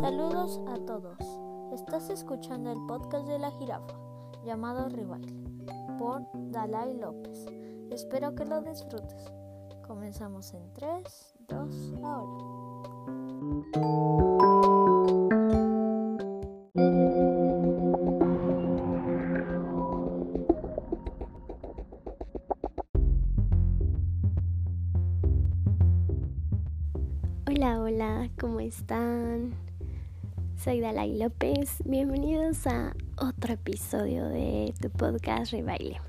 Saludos 0.00 0.58
a 0.66 0.78
todos. 0.86 1.18
Estás 1.74 2.08
escuchando 2.08 2.72
el 2.72 2.78
podcast 2.86 3.26
de 3.28 3.38
la 3.38 3.50
jirafa 3.50 3.94
llamado 4.46 4.88
Rival 4.88 5.20
por 5.98 6.22
Dalai 6.50 6.96
López. 6.96 7.44
Espero 7.90 8.34
que 8.34 8.46
lo 8.46 8.62
disfrutes. 8.62 9.30
Comenzamos 9.86 10.54
en 10.54 10.72
3, 10.72 11.34
2, 11.48 11.94
ahora. 12.02 12.60
Hola, 27.46 27.80
hola, 27.82 28.30
¿cómo 28.40 28.60
están? 28.60 29.69
Soy 30.62 30.80
Dalai 30.80 31.16
López. 31.16 31.82
Bienvenidos 31.86 32.66
a 32.66 32.94
otro 33.16 33.54
episodio 33.54 34.28
de 34.28 34.74
tu 34.78 34.90
podcast 34.90 35.52
Rebaile. 35.52 36.02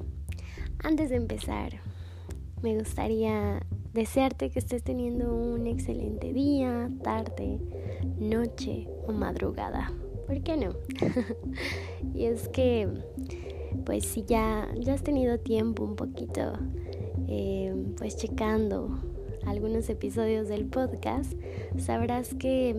Antes 0.84 1.10
de 1.10 1.16
empezar, 1.16 1.80
me 2.62 2.78
gustaría 2.78 3.66
desearte 3.94 4.50
que 4.50 4.60
estés 4.60 4.84
teniendo 4.84 5.34
un 5.34 5.68
excelente 5.68 6.34
día, 6.34 6.90
tarde, 7.02 7.60
noche 8.20 8.90
o 9.08 9.14
madrugada. 9.14 9.94
¿Por 10.28 10.44
qué 10.44 10.58
no? 10.58 10.74
y 12.14 12.26
es 12.26 12.50
que, 12.50 12.90
pues 13.86 14.06
si 14.06 14.24
ya, 14.24 14.68
ya 14.78 14.96
has 14.96 15.04
tenido 15.04 15.40
tiempo 15.40 15.86
un 15.86 15.96
poquito, 15.96 16.60
eh, 17.30 17.74
pues 17.96 18.18
checando 18.18 19.00
algunos 19.46 19.90
episodios 19.90 20.50
del 20.50 20.66
podcast, 20.66 21.36
sabrás 21.78 22.34
que 22.34 22.76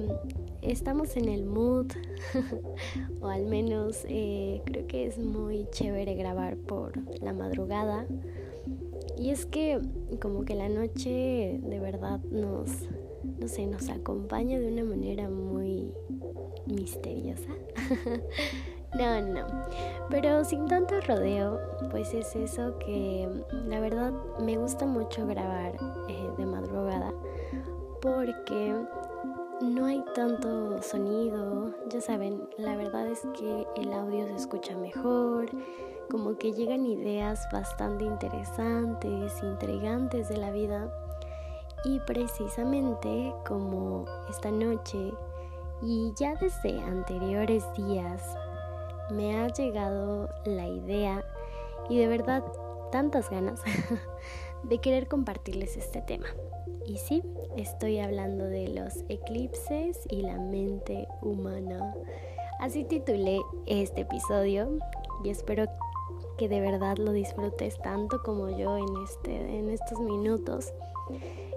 estamos 0.62 1.16
en 1.16 1.28
el 1.28 1.44
mood, 1.44 1.88
o 3.20 3.27
al 3.27 3.46
menos 3.46 4.05
eh, 4.08 4.62
creo 4.64 4.86
que 4.86 5.06
es 5.06 5.18
muy 5.18 5.66
chévere 5.70 6.14
grabar 6.14 6.56
por 6.56 6.92
la 7.20 7.32
madrugada. 7.32 8.06
Y 9.18 9.30
es 9.30 9.44
que 9.46 9.80
como 10.20 10.44
que 10.44 10.55
la 10.55 10.68
noche 10.68 11.60
de 11.62 11.80
verdad 11.80 12.20
nos, 12.30 12.70
no 13.38 13.48
sé, 13.48 13.66
nos 13.66 13.88
acompaña 13.88 14.58
de 14.58 14.68
una 14.68 14.84
manera 14.84 15.28
muy 15.28 15.92
misteriosa. 16.66 17.50
no, 18.98 19.20
no. 19.20 19.46
Pero 20.10 20.44
sin 20.44 20.66
tanto 20.66 21.00
rodeo, 21.00 21.60
pues 21.90 22.14
es 22.14 22.34
eso 22.36 22.78
que 22.78 23.28
la 23.68 23.80
verdad 23.80 24.12
me 24.40 24.56
gusta 24.56 24.86
mucho 24.86 25.27
grabar 25.27 25.74
eh, 26.08 26.28
de 26.38 26.46
madrugada 26.46 27.12
porque 28.02 28.74
no 29.62 29.86
hay 29.86 30.05
tanto 30.14 30.82
sonido, 30.82 31.72
ya 31.88 32.00
saben, 32.00 32.48
la 32.58 32.77
verdad 32.77 33.06
es 33.06 33.20
que 33.38 33.66
el 33.77 33.92
audio 33.92 34.27
se 34.27 34.34
escucha 34.34 34.77
mejor, 34.77 35.46
como 36.10 36.36
que 36.36 36.52
llegan 36.52 36.84
ideas 36.84 37.46
bastante 37.52 38.05
interesantes, 38.05 39.33
intrigantes 39.42 40.28
de 40.28 40.36
la 40.36 40.50
vida 40.50 40.92
y 41.84 42.00
precisamente 42.00 43.33
como 43.46 44.05
esta 44.28 44.50
noche 44.50 45.12
y 45.80 46.12
ya 46.16 46.34
desde 46.34 46.80
anteriores 46.80 47.64
días 47.74 48.22
me 49.10 49.40
ha 49.40 49.48
llegado 49.48 50.28
la 50.44 50.66
idea 50.66 51.24
y 51.88 51.98
de 51.98 52.08
verdad 52.08 52.44
tantas 52.90 53.30
ganas 53.30 53.60
de 54.64 54.78
querer 54.78 55.06
compartirles 55.06 55.77
este 55.77 56.02
tema. 56.02 56.27
Y 56.86 56.97
sí, 56.97 57.22
estoy 57.56 57.98
hablando 57.98 58.44
de 58.44 58.69
los 58.69 59.05
eclipses 59.08 59.98
y 60.11 60.22
la 60.22 60.38
mente 60.38 61.06
humana. 61.20 61.94
Así 62.61 62.84
titulé 62.84 63.40
este 63.67 64.02
episodio 64.02 64.79
y 65.24 65.30
espero 65.30 65.67
que 66.39 66.48
de 66.48 66.61
verdad 66.61 66.96
lo 66.98 67.12
disfrutes 67.12 67.79
tanto 67.79 68.23
como 68.23 68.48
yo 68.51 68.77
en, 68.77 68.86
este, 69.05 69.58
en 69.58 69.70
estos 69.70 70.01
minutos. 70.01 70.73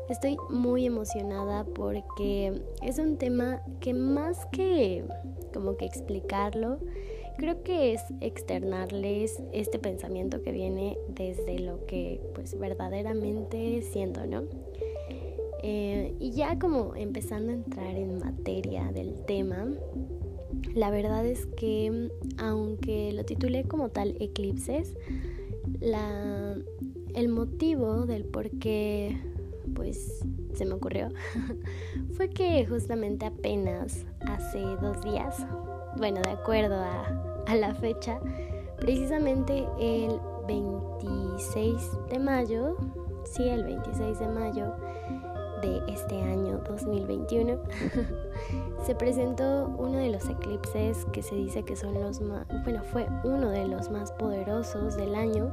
Estoy 0.10 0.38
muy 0.50 0.86
emocionada 0.86 1.64
porque 1.64 2.62
es 2.84 3.00
un 3.00 3.18
tema 3.18 3.62
que 3.80 3.94
más 3.94 4.46
que 4.48 5.04
como 5.54 5.78
que 5.78 5.86
explicarlo, 5.86 6.78
creo 7.38 7.64
que 7.64 7.94
es 7.94 8.04
externarles 8.22 9.42
este 9.52 9.80
pensamiento 9.80 10.42
que 10.44 10.52
viene 10.52 10.98
desde 11.08 11.60
lo 11.60 11.86
que 11.86 12.22
pues 12.34 12.58
verdaderamente 12.60 13.82
siento, 13.82 14.26
¿no? 14.26 14.44
Eh, 15.68 16.14
y 16.20 16.30
ya 16.30 16.60
como 16.60 16.96
empezando 16.96 17.52
a 17.52 17.56
entrar 17.56 17.96
en 17.96 18.20
materia 18.20 18.92
del 18.92 19.16
tema, 19.26 19.66
la 20.76 20.92
verdad 20.92 21.26
es 21.26 21.48
que 21.58 22.12
aunque 22.38 23.12
lo 23.14 23.26
titulé 23.26 23.64
como 23.64 23.90
tal 23.90 24.16
Eclipses, 24.20 24.94
la, 25.80 26.56
el 27.16 27.30
motivo 27.30 28.06
del 28.06 28.26
por 28.26 28.52
qué 28.60 29.18
pues 29.74 30.24
se 30.54 30.66
me 30.66 30.74
ocurrió 30.74 31.10
fue 32.16 32.30
que 32.30 32.64
justamente 32.68 33.26
apenas 33.26 34.06
hace 34.22 34.60
dos 34.60 35.02
días, 35.02 35.48
bueno, 35.98 36.22
de 36.22 36.30
acuerdo 36.30 36.76
a, 36.76 37.44
a 37.48 37.56
la 37.56 37.74
fecha, 37.74 38.20
precisamente 38.78 39.66
el 39.80 40.20
26 40.48 41.76
de 42.12 42.20
mayo, 42.20 42.78
sí, 43.24 43.50
el 43.50 43.64
26 43.64 44.20
de 44.20 44.28
mayo, 44.28 44.76
este 45.88 46.22
año 46.22 46.62
2021 46.68 47.60
se 48.86 48.96
presentó 48.96 49.74
uno 49.78 49.98
de 49.98 50.10
los 50.10 50.28
eclipses 50.30 51.06
que 51.12 51.22
se 51.22 51.36
dice 51.36 51.64
que 51.64 51.76
son 51.76 51.94
los 51.96 52.22
más, 52.22 52.46
bueno, 52.64 52.84
fue 52.84 53.08
uno 53.24 53.50
de 53.50 53.68
los 53.68 53.90
más 53.90 54.12
poderosos 54.14 54.96
del 54.96 55.16
año. 55.16 55.52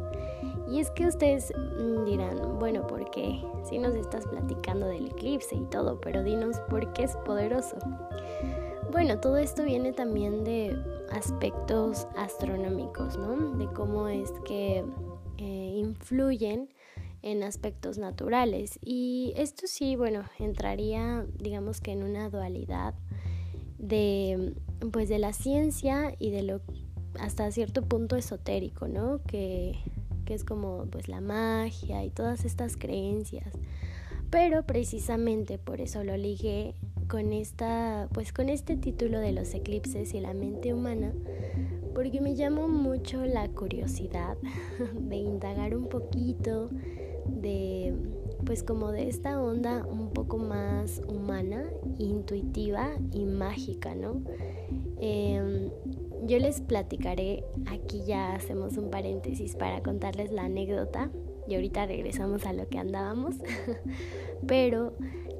Y 0.71 0.81
es 0.81 0.91
que 0.91 1.07
ustedes 1.07 1.53
mm, 1.57 2.05
dirán, 2.05 2.59
bueno, 2.59 2.87
porque 2.87 3.43
si 3.65 3.79
nos 3.79 3.95
estás 3.95 4.27
platicando 4.27 4.87
del 4.87 5.09
eclipse 5.09 5.57
y 5.57 5.65
todo, 5.67 6.01
pero 6.01 6.23
dinos 6.23 6.59
por 6.71 6.93
qué 6.93 7.05
es 7.05 7.17
poderoso. 7.19 7.77
Bueno, 8.91 9.19
todo 9.19 9.39
esto 9.39 9.65
viene 9.65 9.93
también 9.93 10.45
de 10.45 10.77
aspectos 11.13 12.07
astronómicos, 12.17 13.17
¿no? 13.17 13.57
De 13.57 13.67
cómo 13.73 14.09
es 14.09 14.33
que 14.45 14.85
eh, 15.39 15.73
influyen 15.77 16.69
en 17.23 17.43
aspectos 17.43 17.99
naturales. 17.99 18.79
Y 18.83 19.33
esto 19.37 19.67
sí, 19.67 19.97
bueno, 19.97 20.25
entraría, 20.39 21.25
digamos 21.39 21.81
que 21.81 21.93
en 21.93 22.03
una 22.03 22.29
dualidad 22.29 22.95
de, 23.79 24.55
pues, 24.93 25.09
de 25.09 25.19
la 25.19 25.33
ciencia 25.33 26.15
y 26.19 26.31
de 26.31 26.43
lo 26.43 26.61
hasta 27.19 27.51
cierto 27.51 27.83
punto 27.83 28.17
esotérico, 28.17 28.89
¿no? 28.89 29.21
Que, 29.27 29.79
que 30.25 30.35
es 30.35 30.45
como, 30.45 30.87
pues, 30.91 31.09
la 31.09 31.21
magia 31.21 32.05
y 32.05 32.11
todas 32.11 32.45
estas 32.45 32.77
creencias. 32.77 33.53
Pero 34.31 34.65
precisamente 34.65 35.59
por 35.59 35.81
eso 35.83 36.05
lo 36.05 36.17
ligué 36.17 36.75
con 37.09 37.35
esta, 37.35 38.09
pues, 38.15 38.33
con 38.33 38.49
este 38.49 38.77
título 38.77 39.21
de 39.21 39.33
los 39.33 39.53
eclipses 39.53 40.15
y 40.15 40.21
la 40.21 40.33
mente 40.33 40.73
humana, 40.73 41.13
porque 41.95 42.23
me 42.23 42.35
llamó 42.35 42.69
mucho 42.69 43.27
la 43.27 43.47
curiosidad 43.49 44.39
de 44.95 45.17
indagar 45.17 45.77
un 45.77 45.89
poquito 45.89 46.71
de 47.27 47.95
pues 48.45 48.63
como 48.63 48.91
de 48.91 49.09
esta 49.09 49.41
onda 49.41 49.87
un 49.87 50.11
poco 50.11 50.37
más 50.37 51.01
humana, 51.07 51.65
intuitiva 51.99 52.91
y 53.13 53.25
mágica, 53.25 53.95
¿no? 53.95 54.21
Em, 55.01 55.71
yo 56.27 56.39
les 56.39 56.61
platicaré, 56.61 57.45
aquí 57.67 58.03
ya 58.05 58.35
hacemos 58.35 58.77
un 58.77 58.91
paréntesis 58.91 59.55
para 59.55 59.83
contarles 59.83 60.33
la 60.33 60.45
anécdota 60.45 61.11
y 61.47 61.55
ahorita 61.55 61.87
regresamos 61.87 62.47
a 62.47 62.53
lo 62.53 62.69
que 62.69 62.79
andábamos, 62.79 63.37
pero 64.47 64.93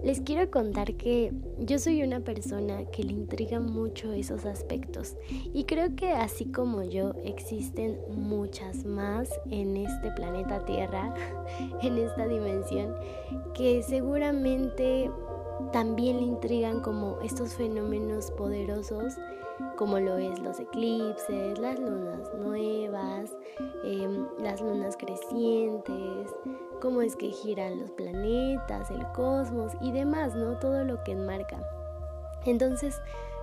les 0.03 0.21
quiero 0.21 0.51
contar 0.51 0.95
que 0.95 1.33
yo 1.61 1.79
soy 1.79 2.03
una 2.03 2.21
persona 2.21 2.85
que 2.91 3.05
le 3.05 3.13
intriga 3.13 3.61
mucho 3.61 4.13
esos 4.13 4.47
aspectos 4.47 5.15
y 5.55 5.65
creo 5.65 5.95
que 5.95 6.11
así 6.11 6.47
como 6.47 6.83
yo 6.83 7.13
existen 7.25 7.99
muchas 8.11 8.85
más 8.85 9.31
en 9.51 9.77
este 9.77 10.11
planeta 10.11 10.65
Tierra, 10.65 11.15
en 11.83 11.99
esta 11.99 12.27
dimensión, 12.27 12.95
que 13.55 13.83
seguramente 13.83 15.09
también 15.73 16.17
le 16.17 16.25
intrigan 16.25 16.81
como 16.81 17.21
estos 17.21 17.55
fenómenos 17.55 18.33
poderosos 18.33 19.15
como 19.77 19.99
lo 19.99 20.17
es 20.19 20.39
los 20.39 20.61
eclipses, 20.61 21.59
las 21.59 21.79
lunas 21.79 22.33
nuevas, 22.39 23.37
em, 23.85 24.27
las 24.39 24.61
lunas 24.61 24.97
crecientes, 24.97 26.31
cómo 26.81 27.03
es 27.03 27.17
que 27.17 27.31
giran 27.31 27.81
los 27.81 27.91
planetas, 27.93 28.91
el 28.91 29.07
cosmos 29.13 29.73
y 29.81 29.93
demás, 29.93 30.35
¿no? 30.35 30.59
Todo 30.59 30.85
lo 30.85 31.03
que 31.05 31.13
enmarca. 31.13 31.59
Entonces, 32.45 33.01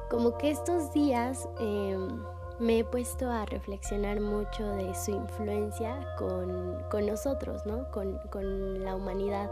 como 0.10 0.38
que 0.38 0.50
estos 0.50 0.94
días 0.94 1.48
em, 1.60 2.24
me 2.60 2.80
he 2.80 2.83
puesto 2.83 3.30
a 3.30 3.45
reflexionar 3.45 4.19
mucho 4.19 4.68
de 4.75 4.94
su 4.94 5.12
influencia 5.12 6.16
con, 6.18 7.06
nosotros, 7.06 7.66
¿no? 7.66 7.89
Con, 7.92 8.18
con 8.30 8.83
la 8.83 8.95
humanidad. 8.95 9.50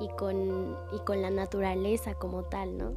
y 0.00 0.06
con, 0.10 0.76
y 0.92 1.00
con 1.00 1.22
la 1.22 1.30
naturaleza 1.30 2.14
como 2.14 2.44
tal, 2.44 2.78
¿no? 2.78 2.92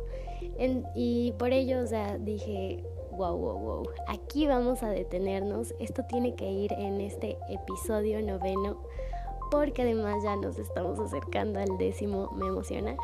y 0.96 1.34
por 1.40 1.52
ello, 1.52 1.82
o 1.82 1.88
sea, 1.88 2.20
dije, 2.20 2.84
wow, 3.12 3.38
wow, 3.38 3.60
wow, 3.60 3.90
aquí 4.08 4.48
vamos 4.48 4.84
a 4.84 4.90
detenernos, 4.90 5.74
esto 5.80 6.04
tiene 6.06 6.36
que 6.36 6.50
ir 6.50 6.74
en 6.74 7.02
este 7.02 7.38
episodio 7.50 8.22
noveno, 8.22 8.78
porque 9.52 9.82
además 9.82 10.24
ya 10.24 10.36
nos 10.36 10.58
estamos 10.58 11.00
acercando 11.00 11.60
al 11.60 11.78
décimo, 11.78 12.32
me 12.32 12.48
emociona. 12.48 12.96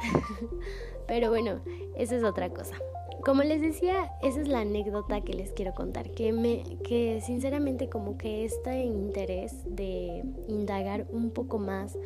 Pero 1.08 1.30
bueno, 1.30 1.60
esa 1.96 2.16
es 2.16 2.24
otra 2.24 2.50
cosa. 2.50 2.76
Como 3.24 3.44
les 3.44 3.62
decía, 3.62 4.12
esa 4.22 4.42
es 4.42 4.48
la 4.48 4.62
anécdota 4.62 5.22
que 5.22 5.34
les 5.34 5.52
quiero 5.52 5.74
contar, 5.74 6.12
que 6.12 6.32
me 6.32 6.64
que 6.84 7.20
sinceramente 7.22 7.90
como 7.90 8.18
que 8.18 8.46
este 8.46 8.84
interés 8.84 9.54
de 9.66 10.24
indagar 10.48 11.08
un 11.12 11.32
poco 11.32 11.58
más 11.58 11.98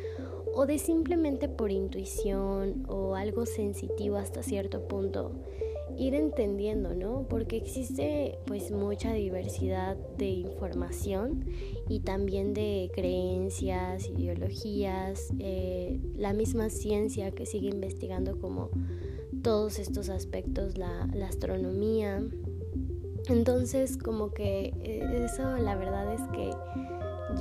o 0.54 0.66
de 0.66 0.78
simplemente 0.78 1.48
por 1.48 1.70
intuición 1.70 2.84
o 2.88 3.14
algo 3.14 3.46
sensitivo 3.46 4.16
hasta 4.16 4.42
cierto 4.42 4.88
punto 4.88 5.32
ir 5.98 6.14
entendiendo, 6.14 6.94
¿no? 6.94 7.26
Porque 7.28 7.56
existe 7.56 8.38
pues 8.46 8.70
mucha 8.70 9.12
diversidad 9.12 9.96
de 10.16 10.26
información 10.26 11.46
y 11.88 12.00
también 12.00 12.54
de 12.54 12.90
creencias, 12.94 14.08
ideologías, 14.08 15.32
eh, 15.38 16.00
la 16.16 16.32
misma 16.32 16.70
ciencia 16.70 17.30
que 17.30 17.46
sigue 17.46 17.68
investigando 17.68 18.38
como 18.38 18.70
todos 19.42 19.78
estos 19.78 20.08
aspectos, 20.08 20.78
la, 20.78 21.08
astronomía. 21.26 22.22
Entonces 23.28 23.96
como 23.96 24.32
que 24.32 24.72
eh, 24.82 25.24
eso 25.24 25.56
la 25.56 25.76
verdad 25.76 26.12
es 26.12 26.22
que 26.32 26.50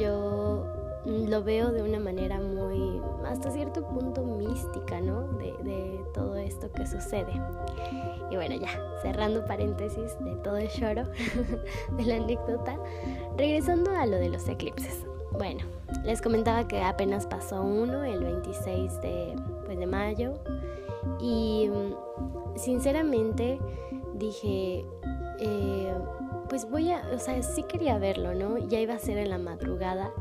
yo 0.01 0.70
lo 1.05 1.43
veo 1.43 1.71
de 1.71 1.81
una 1.81 1.99
manera 1.99 2.39
muy, 2.39 3.01
hasta 3.25 3.51
cierto 3.51 3.83
punto 3.87 4.23
mística, 4.23 5.01
¿no? 5.01 5.23
De, 5.33 5.53
de, 5.63 6.01
todo 6.13 6.35
esto 6.35 6.71
que 6.71 6.85
sucede. 6.85 7.31
Y 8.29 8.35
bueno, 8.35 8.55
ya, 8.55 8.69
cerrando 9.01 9.45
paréntesis 9.45 10.17
de 10.19 10.35
todo 10.37 10.57
el 10.57 10.69
choro, 10.69 11.03
de 11.97 12.05
la 12.05 12.15
anécdota, 12.15 12.77
regresando 13.37 13.91
a 13.91 14.05
lo 14.05 14.17
de 14.17 14.29
los 14.29 14.47
eclipses. 14.47 15.05
Bueno, 15.31 15.61
les 16.03 16.21
comentaba 16.21 16.67
que 16.67 16.81
apenas 16.81 17.25
pasó 17.25 17.61
uno, 17.61 18.03
el 18.03 18.23
26 18.23 19.01
de, 19.01 19.35
pues, 19.65 19.79
de 19.79 19.87
mayo, 19.87 20.33
y 21.19 21.69
mm, 21.69 22.57
sinceramente 22.57 23.59
dije, 24.13 24.85
eh, 25.39 25.93
pues 26.49 26.69
voy 26.69 26.91
a, 26.91 27.01
o 27.13 27.19
sea, 27.19 27.41
sí 27.41 27.63
quería 27.63 27.97
verlo, 27.97 28.35
¿no? 28.35 28.57
Ya 28.57 28.79
iba 28.79 28.93
a 28.93 28.99
ser 28.99 29.17
en 29.17 29.29
la 29.29 29.37
madrugada 29.37 30.11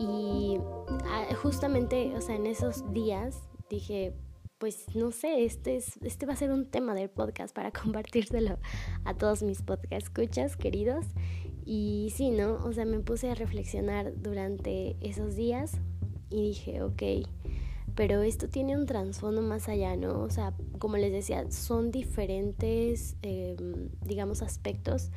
y 0.00 0.58
ah, 1.04 1.26
justamente, 1.42 2.16
o 2.16 2.22
sea, 2.22 2.34
en 2.34 2.46
esos 2.46 2.90
días 2.92 3.38
dije, 3.68 4.14
pues 4.56 4.86
no 4.94 5.10
sé, 5.10 5.44
este, 5.44 5.76
es, 5.76 5.98
este 6.02 6.24
va 6.24 6.32
a 6.32 6.36
ser 6.36 6.50
un 6.50 6.64
tema 6.64 6.94
del 6.94 7.10
podcast 7.10 7.54
para 7.54 7.70
compartírselo 7.82 8.58
a 9.04 9.14
todos 9.14 9.42
mis 9.42 9.60
podcast 9.60 9.92
escuchas 9.92 10.56
queridos. 10.56 11.04
Y 11.66 12.12
sí, 12.16 12.30
¿no? 12.30 12.54
O 12.64 12.72
sea, 12.72 12.86
me 12.86 13.00
puse 13.00 13.30
a 13.30 13.34
reflexionar 13.34 14.14
durante 14.16 14.96
esos 15.02 15.36
días 15.36 15.72
y 16.30 16.42
dije, 16.42 16.82
ok, 16.82 17.02
pero 17.94 18.22
esto 18.22 18.48
tiene 18.48 18.76
un 18.76 18.86
trasfondo 18.86 19.42
más 19.42 19.68
allá, 19.68 19.96
¿no? 19.96 20.22
O 20.22 20.30
sea, 20.30 20.54
como 20.78 20.96
les 20.96 21.12
decía, 21.12 21.50
son 21.50 21.90
diferentes, 21.90 23.16
em, 23.20 23.90
digamos, 24.02 24.40
aspectos 24.40 25.10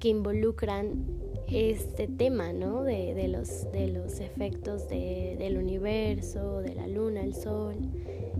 que 0.00 0.08
involucran 0.08 1.06
este 1.52 2.08
tema, 2.08 2.52
¿no? 2.52 2.82
De, 2.82 3.28
los, 3.28 3.70
de 3.72 3.88
los 3.88 4.20
efectos 4.20 4.88
del 4.88 5.56
universo, 5.58 6.60
de 6.60 6.74
la 6.74 6.86
luna, 6.86 7.22
el 7.22 7.34
sol, 7.34 7.76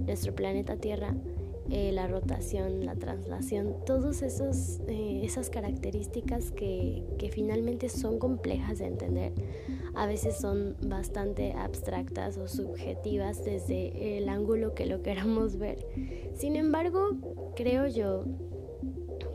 nuestro 0.07 0.35
planeta 0.35 0.77
Tierra, 0.77 1.15
eh, 1.71 1.93
la 1.93 2.07
rotación, 2.07 2.85
la 2.85 2.95
traslación, 2.95 3.77
todas 3.87 4.23
eh, 4.23 5.21
esas 5.25 5.51
características 5.51 6.51
que, 6.51 7.05
que 7.19 7.31
finalmente 7.31 7.89
son 7.89 8.19
complejas 8.19 8.79
de 8.79 8.87
entender. 8.87 9.33
A 9.95 10.07
veces 10.07 10.37
son 10.37 10.77
bastante 10.81 11.53
abstractas 11.53 12.39
o 12.39 12.49
subjetivas 12.49 13.45
desde 13.45 14.19
el 14.19 14.29
ángulo 14.29 14.75
que 14.75 14.87
lo 14.87 15.03
queramos 15.03 15.57
ver. 15.57 15.87
Sin 16.35 16.57
embargo, 16.57 17.11
creo 17.55 17.87
yo 17.87 18.25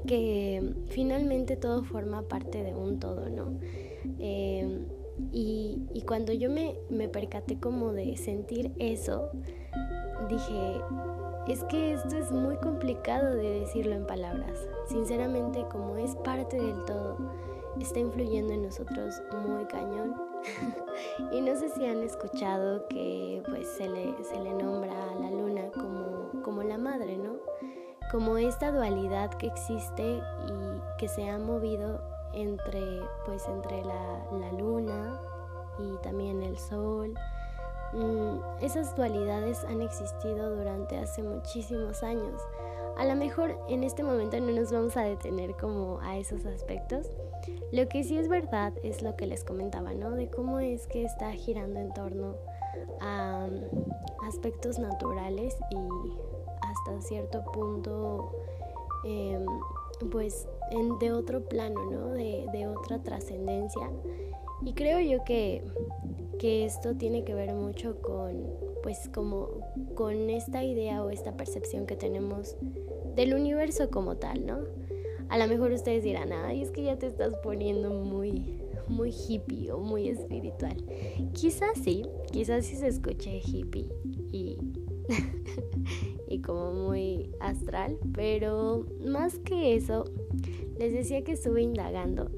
que 0.07 0.73
finalmente 0.89 1.55
todo 1.55 1.83
forma 1.83 2.23
parte 2.23 2.63
de 2.63 2.73
un 2.73 2.99
todo, 2.99 3.29
¿no? 3.29 3.59
Em, 4.19 4.85
y, 5.31 6.03
cuando 6.07 6.31
yo 6.31 6.49
me, 6.49 6.75
me 6.89 7.09
percaté 7.09 7.59
como 7.59 7.91
de 7.91 8.15
sentir 8.17 8.71
eso, 8.79 9.29
dije, 10.29 10.81
es 11.47 11.63
que 11.65 11.93
esto 11.93 12.17
es 12.17 12.31
muy 12.31 12.55
complicado 12.57 13.35
de 13.35 13.59
decirlo 13.59 13.93
en 13.93 14.05
palabras. 14.05 14.67
Sinceramente, 14.87 15.65
como 15.71 15.97
es 15.97 16.15
parte 16.15 16.59
del 16.59 16.85
todo, 16.85 17.17
está 17.79 17.99
influyendo 17.99 18.53
en 18.53 18.63
nosotros 18.63 19.21
muy 19.47 19.65
cañón. 19.65 20.15
y 21.31 21.41
no 21.41 21.55
sé 21.55 21.69
si 21.69 21.85
han 21.85 22.03
escuchado 22.03 22.87
que 22.87 23.43
pues 23.49 23.67
se 23.67 23.87
le, 23.89 24.13
se 24.23 24.39
le 24.39 24.53
nombra 24.53 25.11
a 25.11 25.15
la 25.15 25.31
luna 25.31 25.69
como, 25.73 26.41
como 26.43 26.63
la 26.63 26.77
madre, 26.77 27.17
¿no? 27.17 27.37
Como 28.11 28.37
esta 28.37 28.71
dualidad 28.71 29.31
que 29.31 29.47
existe 29.47 30.21
y 30.47 30.97
que 30.97 31.07
se 31.07 31.29
ha 31.29 31.37
movido 31.37 32.01
entre 32.33 33.01
pues 33.25 33.47
entre 33.47 33.83
la, 33.83 34.25
la 34.31 34.51
luna 34.53 35.19
y 35.79 35.97
también 36.03 36.41
el 36.43 36.57
sol 36.57 37.13
mm, 37.93 38.37
esas 38.61 38.95
dualidades 38.95 39.63
han 39.65 39.81
existido 39.81 40.55
durante 40.55 40.97
hace 40.97 41.23
muchísimos 41.23 42.03
años. 42.03 42.41
A 42.97 43.05
lo 43.05 43.15
mejor 43.15 43.55
en 43.69 43.83
este 43.83 44.03
momento 44.03 44.39
no 44.39 44.51
nos 44.51 44.71
vamos 44.71 44.97
a 44.97 45.01
detener 45.01 45.55
como 45.55 45.99
a 46.01 46.17
esos 46.17 46.45
aspectos. 46.45 47.11
Lo 47.71 47.87
que 47.87 48.03
sí 48.03 48.17
es 48.17 48.27
verdad 48.27 48.73
es 48.81 49.03
lo 49.03 49.15
que 49.15 49.27
les 49.27 49.43
comentaba 49.43 49.93
no 49.93 50.11
de 50.11 50.29
cómo 50.29 50.59
es 50.59 50.87
que 50.87 51.03
está 51.03 51.31
girando 51.33 51.79
en 51.79 51.93
torno 51.93 52.35
a 52.99 53.47
mm, 53.49 54.25
aspectos 54.27 54.79
naturales 54.79 55.55
y 55.69 56.26
hasta 56.77 57.01
cierto 57.01 57.43
punto, 57.51 58.31
em, 59.03 59.45
pues 60.11 60.47
de 60.99 61.11
otro 61.11 61.43
plano, 61.45 61.89
¿no? 61.89 62.13
De, 62.13 62.67
otra 62.67 63.01
trascendencia. 63.01 63.89
Y 64.65 64.73
creo 64.73 64.99
yo 64.99 65.23
que, 65.23 65.63
que 66.39 66.65
esto 66.65 66.95
tiene 66.95 67.23
que 67.23 67.33
ver 67.33 67.53
mucho 67.53 68.01
con, 68.01 68.43
pues 68.83 69.09
como 69.13 69.49
con 69.95 70.29
esta 70.29 70.63
idea 70.63 71.03
o 71.03 71.09
esta 71.09 71.37
percepción 71.37 71.85
que 71.85 71.95
tenemos 71.95 72.55
del 73.15 73.33
universo 73.33 73.89
como 73.89 74.17
tal, 74.17 74.45
¿no? 74.45 74.59
A 75.29 75.37
lo 75.37 75.47
mejor 75.47 75.71
ustedes 75.71 76.03
dirán, 76.03 76.31
ay, 76.31 76.61
es 76.61 76.71
que 76.71 76.83
ya 76.83 76.97
te 76.97 77.07
estás 77.07 77.33
poniendo 77.43 77.89
muy, 77.89 78.59
muy 78.87 79.11
hippie 79.11 79.71
o 79.71 79.79
muy 79.79 80.07
espiritual. 80.07 80.77
Quizás 81.33 81.77
sí, 81.83 82.05
quizás 82.31 82.65
sí 82.65 82.75
se 82.75 82.87
escuche 82.87 83.41
hippie 83.45 83.89
y 84.31 84.57
y 86.27 86.41
como 86.41 86.73
muy 86.73 87.31
astral, 87.39 87.97
pero 88.13 88.85
más 89.05 89.39
que 89.39 89.75
eso, 89.75 90.05
les 90.77 90.93
decía 90.93 91.23
que 91.23 91.33
estuve 91.33 91.61
indagando 91.61 92.29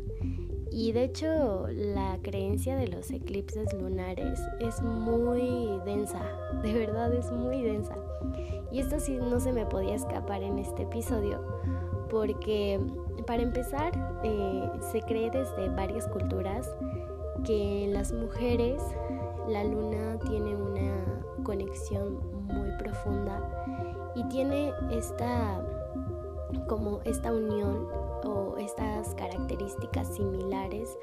y 0.72 0.92
de 0.92 1.06
hecho 1.06 1.66
la 1.68 2.20
creencia 2.22 2.76
de 2.76 2.88
los 2.88 3.10
eclipses 3.10 3.74
lunares 3.74 4.40
es 4.60 4.82
muy 4.82 5.80
densa, 5.86 6.22
de 6.64 6.74
verdad 6.74 7.14
es 7.14 7.32
muy 7.32 7.62
densa. 7.62 7.96
Y 8.72 8.80
esto 8.80 9.00
sí 9.00 9.18
no 9.18 9.40
se 9.40 9.52
me 9.52 9.66
podía 9.66 9.96
escapar 9.96 10.44
en 10.44 10.60
este 10.60 10.84
episodio 10.84 11.42
porque 12.10 12.80
para 13.26 13.42
empezar 13.42 13.92
eh, 14.24 14.70
se 14.92 15.02
cree 15.02 15.32
desde 15.32 15.70
varias 15.70 16.08
culturas 16.08 16.70
que 17.44 17.88
las 17.92 18.14
mujeres 18.14 18.82
la 19.48 19.64
luna 19.64 20.20
tiene 20.28 20.56
una 20.56 21.24
conexión 21.44 22.20
profunda 22.80 23.40
y 24.16 24.24
tiene 24.30 24.74
esta 24.90 25.64
como 26.68 27.02
esta 27.06 27.32
unión 27.32 27.88
o 28.24 28.58
estas 28.58 29.14
características 29.14 30.16
similares 30.16 30.98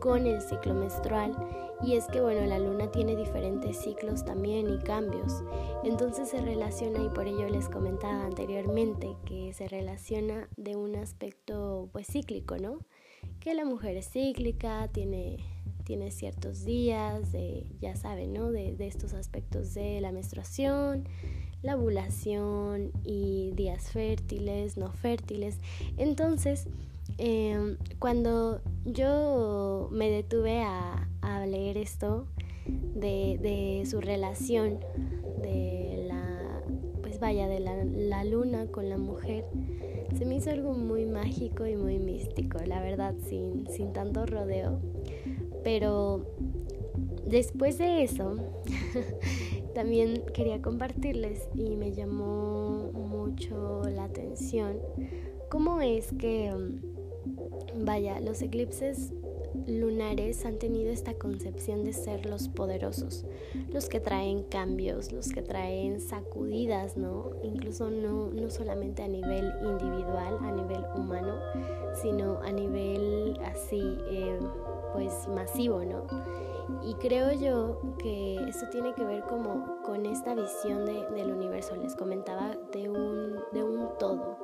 con 0.00 0.26
el 0.26 0.40
ciclo 0.40 0.74
menstrual. 0.74 1.34
Y 1.82 1.96
es 1.96 2.06
que 2.06 2.20
bueno 2.20 2.46
la 2.46 2.60
luna 2.60 2.92
tiene 2.92 3.16
diferentes 3.16 3.76
ciclos 3.76 4.24
también 4.24 4.72
y 4.72 4.78
cambios. 4.78 5.42
Entonces 5.82 6.28
se 6.28 6.40
relaciona 6.40 7.02
y 7.02 7.08
por 7.08 7.26
ello 7.26 7.48
les 7.48 7.68
comentaba 7.68 8.24
anteriormente 8.24 9.16
que 9.24 9.52
se 9.52 9.66
relaciona 9.66 10.48
de 10.56 10.76
un 10.76 10.94
aspecto 10.94 11.88
pues 11.92 12.06
cíclico 12.06 12.56
no 12.58 12.78
que 13.40 13.54
la 13.54 13.64
mujer 13.64 13.96
es 13.96 14.10
cíclica 14.10 14.88
tiene 14.88 15.38
tiene 15.84 16.10
ciertos 16.10 16.64
días 16.64 17.32
de, 17.32 17.66
ya 17.80 17.96
saben, 17.96 18.32
¿no? 18.32 18.50
De, 18.50 18.74
estos 18.80 19.14
aspectos 19.14 19.74
de 19.74 20.00
la 20.00 20.12
menstruación, 20.12 21.08
la 21.62 21.76
ovulación 21.76 22.92
y 23.04 23.52
días 23.54 23.90
fértiles, 23.90 24.76
no 24.76 24.92
fértiles. 24.92 25.58
Entonces, 25.96 26.66
em, 27.18 27.76
cuando 27.98 28.60
yo 28.84 29.88
me 29.92 30.10
detuve 30.10 30.62
a, 30.62 31.08
leer 31.46 31.76
esto 31.76 32.26
de, 32.66 33.82
su 33.86 34.00
relación 34.00 34.80
de 35.42 35.84
pues 37.14 37.20
vaya, 37.20 37.46
de 37.46 37.60
la, 37.60 38.24
luna 38.24 38.66
con 38.66 38.88
la 38.88 38.98
mujer, 38.98 39.44
se 40.18 40.24
me 40.24 40.34
hizo 40.34 40.50
algo 40.50 40.72
muy 40.72 41.06
mágico 41.06 41.64
y 41.64 41.76
muy 41.76 42.00
místico, 42.00 42.58
la 42.66 42.80
verdad, 42.80 43.14
sin, 43.28 43.68
sin 43.70 43.92
tanto 43.92 44.26
rodeo. 44.26 44.80
Pero 45.64 46.26
después 47.26 47.78
de 47.78 48.04
eso, 48.04 48.36
también 49.74 50.22
quería 50.32 50.62
compartirles 50.62 51.48
y 51.54 51.74
me 51.76 51.92
llamó 51.92 52.92
mucho 52.92 53.82
la 53.88 54.04
atención 54.04 54.78
cómo 55.54 55.80
es 55.80 56.12
que, 56.18 56.52
vaya, 57.76 58.18
los 58.18 58.42
eclipses 58.42 59.12
lunares 59.68 60.44
han 60.44 60.58
tenido 60.58 60.90
esta 60.90 61.14
concepción 61.14 61.84
de 61.84 61.92
ser 61.92 62.26
los 62.26 62.48
poderosos, 62.48 63.24
los 63.72 63.88
que 63.88 64.00
traen 64.00 64.42
cambios, 64.42 65.12
los 65.12 65.28
que 65.28 65.42
traen 65.42 66.00
sacudidas, 66.00 66.96
¿no? 66.96 67.30
Incluso 67.44 67.88
no, 67.88 68.30
no 68.30 68.50
solamente 68.50 69.04
a 69.04 69.08
nivel 69.08 69.52
individual, 69.62 70.38
a 70.40 70.50
nivel 70.50 70.84
humano, 70.96 71.38
sino 72.02 72.40
a 72.42 72.50
nivel 72.50 73.38
así, 73.44 73.96
eh, 74.10 74.38
pues 74.94 75.26
masivo, 75.26 75.80
¿no? 75.84 76.06
Y 76.82 76.94
creo 76.94 77.32
yo 77.32 77.80
que 77.98 78.36
esto 78.48 78.68
tiene 78.70 78.94
que 78.94 79.04
ver 79.04 79.24
como 79.24 79.82
con 79.82 80.06
esta 80.06 80.34
visión 80.34 80.86
de, 80.86 81.04
del 81.10 81.32
universo, 81.32 81.74
les 81.74 81.96
comentaba, 81.96 82.56
de 82.72 82.88
un, 82.88 83.40
de 83.52 83.64
un 83.64 83.88
todo. 83.98 84.38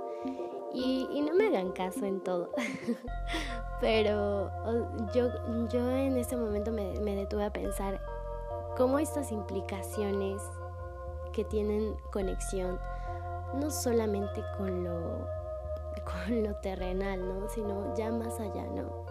Y, 0.74 1.22
no 1.22 1.34
me 1.34 1.46
hagan 1.46 1.70
caso 1.70 2.04
en 2.04 2.20
todo, 2.20 2.50
pero 3.80 4.50
yo, 5.14 5.28
yo 5.68 5.88
en 5.88 6.16
ese 6.16 6.36
momento 6.36 6.72
me, 6.72 6.94
me 7.00 7.14
detuve 7.14 7.44
a 7.44 7.52
pensar 7.52 8.00
cómo 8.76 8.98
estas 8.98 9.32
implicaciones 9.32 10.42
que 11.32 11.44
tienen 11.44 11.94
conexión 12.12 12.78
no 13.54 13.70
solamente 13.70 14.42
con 14.58 14.84
lo, 14.84 15.26
con 16.04 16.42
lo 16.42 16.54
terrenal, 16.56 17.20
¿no? 17.20 17.48
sino 17.48 17.94
ya 17.96 18.10
más 18.10 18.38
allá, 18.40 18.64
¿no? 18.66 19.09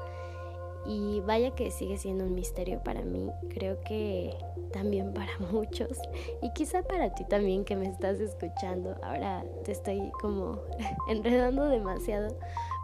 Y 0.85 1.21
vaya 1.21 1.51
que 1.51 1.71
sigue 1.71 1.97
siendo 1.97 2.25
un 2.25 2.33
misterio 2.33 2.81
para 2.83 3.01
mí, 3.01 3.29
creo 3.49 3.79
que 3.81 4.35
también 4.71 5.13
para 5.13 5.31
muchos 5.51 5.97
y 6.41 6.51
quizá 6.53 6.83
para 6.83 7.13
ti 7.13 7.25
también 7.25 7.65
que 7.65 7.75
me 7.75 7.87
estás 7.87 8.19
escuchando. 8.19 8.95
Ahora 9.03 9.43
te 9.63 9.71
estoy 9.71 10.11
como 10.21 10.59
enredando 11.09 11.65
demasiado, 11.65 12.35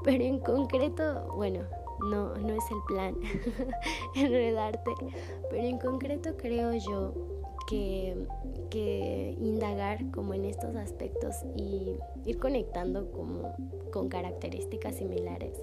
pero 0.04 0.24
en 0.24 0.40
concreto, 0.40 1.28
bueno, 1.36 1.62
no, 2.00 2.36
no 2.36 2.54
es 2.54 2.64
el 2.72 2.82
plan 2.88 3.16
enredarte, 4.16 4.92
pero 5.50 5.64
en 5.64 5.80
concreto 5.80 6.36
creo 6.38 6.74
yo 6.74 7.14
que, 7.68 8.16
que, 8.70 9.36
indagar 9.40 10.12
como 10.12 10.34
en 10.34 10.46
estos 10.46 10.76
aspectos 10.76 11.36
y 11.56 11.98
ir 12.26 12.38
conectando 12.38 13.12
como 13.12 13.54
con 13.92 14.10
características 14.10 14.96
similares 14.96 15.62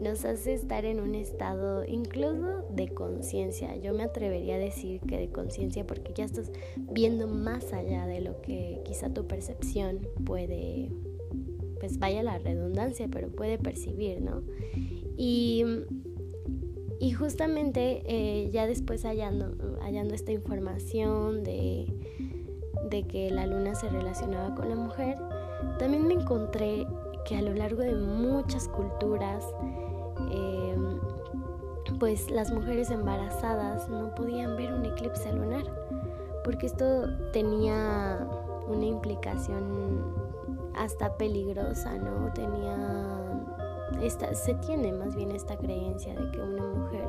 nos 0.00 0.24
hace 0.24 0.54
estar 0.54 0.84
en 0.84 1.00
un 1.00 1.14
estado 1.14 1.84
incluso 1.86 2.64
de 2.70 2.88
conciencia. 2.88 3.76
Yo 3.76 3.94
me 3.94 4.02
atrevería 4.02 4.56
a 4.56 4.58
decir 4.58 5.00
que 5.00 5.18
de 5.18 5.28
conciencia 5.28 5.86
porque 5.86 6.12
ya 6.14 6.24
estás 6.24 6.50
viendo 6.76 7.26
más 7.26 7.72
allá 7.72 8.06
de 8.06 8.20
lo 8.20 8.40
que 8.42 8.80
quizá 8.84 9.12
tu 9.12 9.26
percepción 9.26 10.06
puede, 10.24 10.90
pues 11.80 11.98
vaya 11.98 12.22
la 12.22 12.38
redundancia, 12.38 13.08
pero 13.10 13.28
puede 13.28 13.58
percibir, 13.58 14.20
¿no? 14.20 14.42
Y, 15.16 15.64
y 17.06 17.12
justamente 17.12 18.02
eh, 18.06 18.50
ya 18.50 18.66
después 18.66 19.04
hallando, 19.04 19.52
hallando 19.80 20.14
esta 20.14 20.32
información 20.32 21.44
de, 21.44 21.86
de 22.90 23.06
que 23.06 23.30
la 23.30 23.46
luna 23.46 23.74
se 23.74 23.88
relacionaba 23.88 24.54
con 24.54 24.68
la 24.68 24.76
mujer, 24.76 25.16
también 25.78 26.06
me 26.06 26.14
encontré 26.14 26.86
que 27.24 27.36
a 27.36 27.42
lo 27.42 27.54
largo 27.54 27.82
de 27.82 27.94
muchas 27.94 28.68
culturas, 28.68 29.44
Em, 30.30 30.98
pues 31.98 32.30
las 32.30 32.52
mujeres 32.52 32.90
embarazadas 32.90 33.88
no 33.88 34.14
podían 34.14 34.56
ver 34.56 34.72
un 34.72 34.84
eclipse 34.84 35.32
lunar, 35.32 35.64
porque 36.44 36.66
esto 36.66 37.08
tenía 37.32 38.26
una 38.68 38.84
implicación 38.84 40.14
hasta 40.74 41.16
peligrosa, 41.16 41.96
¿no? 41.96 42.32
Tenía 42.34 43.25
esta, 44.02 44.34
se 44.34 44.54
tiene 44.54 44.92
más 44.92 45.14
bien 45.14 45.30
esta 45.32 45.56
creencia 45.56 46.14
de 46.14 46.30
que 46.30 46.40
una 46.40 46.66
mujer 46.66 47.08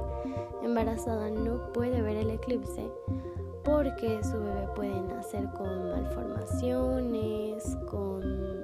embarazada 0.63 1.29
no 1.29 1.71
puede 1.73 2.01
ver 2.01 2.17
el 2.17 2.29
eclipse 2.29 2.89
porque 3.63 4.23
su 4.23 4.37
bebé 4.39 4.67
puede 4.75 5.01
nacer 5.01 5.49
con 5.51 5.91
malformaciones, 5.91 7.75
con 7.89 8.63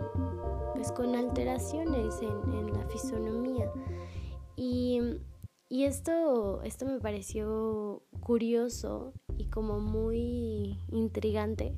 pues 0.73 0.91
con 0.91 1.15
alteraciones 1.15 2.21
en, 2.21 2.53
en 2.53 2.73
la 2.73 2.85
fisonomía. 2.87 3.71
Y, 4.55 5.01
y 5.69 5.83
esto, 5.83 6.61
esto 6.63 6.85
me 6.85 6.99
pareció 6.99 8.03
curioso 8.21 9.13
y 9.37 9.45
como 9.45 9.79
muy 9.79 10.79
intrigante 10.91 11.75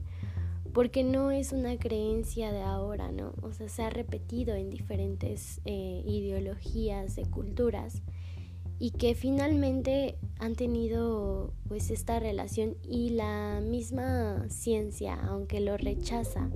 porque 0.75 1.05
no 1.05 1.31
es 1.31 1.53
una 1.53 1.77
creencia 1.77 2.51
de 2.51 2.61
ahora, 2.61 3.09
¿no? 3.09 3.33
O 3.41 3.53
sea, 3.53 3.69
se 3.69 3.81
ha 3.81 3.89
repetido 3.89 4.55
en 4.55 4.69
diferentes 4.69 5.61
eh, 5.63 6.03
ideologías 6.05 7.15
de 7.15 7.23
culturas 7.23 8.01
y 8.77 8.91
que 8.91 9.15
finalmente 9.15 10.17
han 10.37 10.55
tenido 10.55 11.53
pues 11.69 11.91
esta 11.91 12.19
relación 12.19 12.75
y 12.83 13.11
la 13.11 13.61
misma 13.61 14.49
ciencia, 14.49 15.15
aunque 15.15 15.61
lo 15.61 15.77
rechaza 15.77 16.49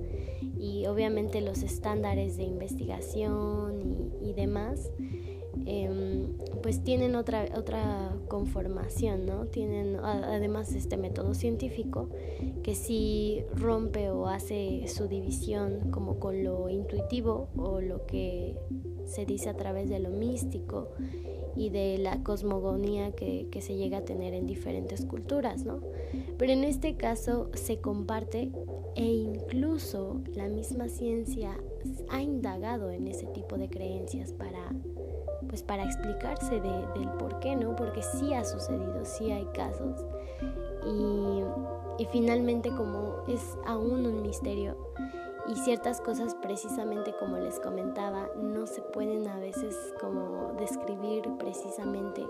y 0.58 0.84
obviamente 0.84 1.40
los 1.40 1.62
estándares 1.62 2.36
de 2.36 2.42
investigación 2.42 3.80
y, 3.80 4.28
y 4.28 4.32
demás, 4.34 4.90
Em, 5.66 6.36
pues 6.62 6.82
tienen 6.82 7.14
otra, 7.14 7.46
otra 7.56 8.14
conformación, 8.28 9.26
¿no? 9.26 9.46
Tienen 9.46 9.96
además 9.96 10.72
este 10.74 10.96
método 10.96 11.34
científico 11.34 12.08
que 12.62 12.74
si 12.74 13.42
rompe 13.54 14.10
o 14.10 14.26
hace 14.26 14.86
su 14.88 15.08
división 15.08 15.90
como 15.90 16.18
con 16.18 16.44
lo 16.44 16.68
intuitivo 16.68 17.48
o 17.56 17.80
lo 17.80 18.06
que 18.06 18.56
se 19.04 19.26
dice 19.26 19.48
a 19.48 19.56
través 19.56 19.88
de 19.88 19.98
lo 19.98 20.10
místico 20.10 20.88
y 21.56 21.70
de 21.70 21.98
la 21.98 22.22
cosmogonía 22.22 23.12
que, 23.12 23.48
que, 23.50 23.60
se 23.60 23.76
llega 23.76 23.98
a 23.98 24.04
tener 24.04 24.34
en 24.34 24.46
diferentes 24.46 25.04
culturas, 25.04 25.64
¿no? 25.64 25.80
Pero 26.38 26.52
en 26.52 26.64
este 26.64 26.96
caso 26.96 27.50
se 27.54 27.80
comparte 27.80 28.50
e 28.94 29.04
incluso 29.04 30.20
la 30.34 30.48
misma 30.48 30.88
ciencia 30.88 31.58
ha 32.08 32.20
indagado 32.20 32.90
en 32.90 33.08
ese 33.08 33.26
tipo 33.28 33.56
de 33.56 33.68
creencias 33.68 34.32
para 34.32 34.70
pues 35.48 35.62
para 35.64 35.84
explicarse 35.84 36.60
de, 36.60 36.86
del 36.94 37.08
por 37.18 37.40
qué, 37.40 37.56
¿no? 37.56 37.74
Porque 37.74 38.02
sí 38.02 38.32
ha 38.34 38.44
sucedido, 38.44 39.04
sí 39.04 39.32
hay 39.32 39.44
casos. 39.46 40.04
Y, 40.86 41.42
y 42.02 42.06
finalmente 42.06 42.70
como 42.70 43.24
es 43.26 43.58
aún 43.66 44.06
un 44.06 44.22
misterio 44.22 44.76
y 45.48 45.56
ciertas 45.56 46.00
cosas 46.00 46.34
precisamente 46.36 47.12
como 47.18 47.36
les 47.38 47.58
comentaba 47.58 48.28
no 48.40 48.66
se 48.66 48.80
pueden 48.80 49.26
a 49.26 49.38
veces 49.38 49.74
como 50.00 50.54
describir 50.58 51.22
precisamente 51.38 52.24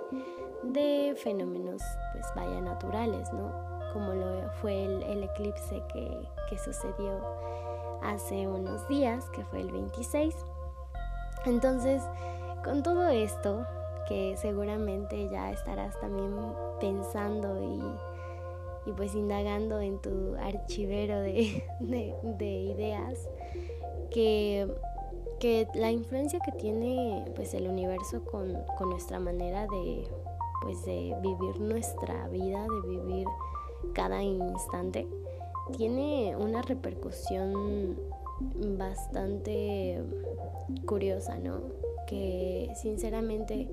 de 0.62 1.14
fenómenos 1.16 1.82
pues 2.12 2.26
vaya 2.34 2.60
naturales, 2.60 3.30
¿no? 3.32 3.52
Como 3.92 4.14
lo 4.14 4.50
fue 4.60 4.84
el, 4.84 5.02
el 5.02 5.24
eclipse 5.24 5.82
que, 5.92 6.10
que 6.48 6.58
sucedió 6.58 7.20
hace 8.02 8.46
unos 8.46 8.86
días, 8.88 9.28
que 9.30 9.44
fue 9.44 9.60
el 9.60 9.70
26. 9.70 10.34
Entonces, 11.46 12.02
con 12.64 12.82
todo 12.82 13.08
esto, 13.08 13.66
que 14.08 14.36
seguramente 14.36 15.28
ya 15.30 15.50
estarás 15.52 15.98
también 16.00 16.34
pensando 16.80 17.60
y, 17.62 18.92
pues 18.96 19.14
indagando 19.14 19.80
en 19.80 20.00
tu 20.00 20.34
archivero 20.34 21.20
de, 21.20 21.64
ideas, 22.40 23.28
que, 24.10 24.68
que, 25.38 25.68
la 25.74 25.90
influencia 25.92 26.40
que 26.40 26.52
tiene 26.52 27.24
pues 27.36 27.54
el 27.54 27.68
universo 27.68 28.24
con, 28.24 28.58
con 28.76 28.90
nuestra 28.90 29.20
manera 29.20 29.66
de, 29.68 30.08
pues, 30.62 30.84
de 30.84 31.14
vivir 31.22 31.60
nuestra 31.60 32.28
vida, 32.28 32.66
de 32.66 32.88
vivir 32.88 33.26
cada 33.94 34.22
instante, 34.22 35.06
tiene 35.70 36.36
una 36.36 36.62
repercusión 36.62 37.96
bastante 38.78 40.02
curiosa, 40.86 41.38
¿no? 41.38 41.80
que 42.10 42.72
sinceramente 42.74 43.68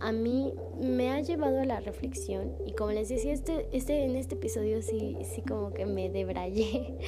a 0.00 0.12
mí 0.12 0.52
me 0.78 1.10
ha 1.10 1.20
llevado 1.20 1.60
a 1.60 1.64
la 1.64 1.80
reflexión 1.80 2.52
y 2.66 2.72
como 2.74 2.92
les 2.92 3.08
decía 3.08 3.32
este, 3.32 3.66
este 3.72 4.04
en 4.04 4.14
este 4.14 4.34
episodio 4.34 4.82
sí 4.82 5.16
sí 5.34 5.40
como 5.42 5.72
que 5.72 5.86
me 5.86 6.10
debrayé 6.10 6.98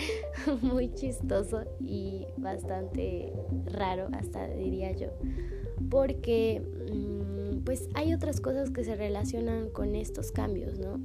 muy 0.62 0.92
chistoso 0.94 1.64
y 1.80 2.26
bastante 2.38 3.32
raro 3.66 4.08
hasta 4.12 4.48
diría 4.48 4.92
yo 4.92 5.08
porque 5.90 6.62
mm, 6.90 7.64
pues 7.64 7.88
hay 7.94 8.14
otras 8.14 8.40
cosas 8.40 8.70
que 8.70 8.84
se 8.84 8.96
relacionan 8.96 9.68
con 9.68 9.94
estos 9.94 10.32
cambios 10.32 10.78
no 10.78 10.98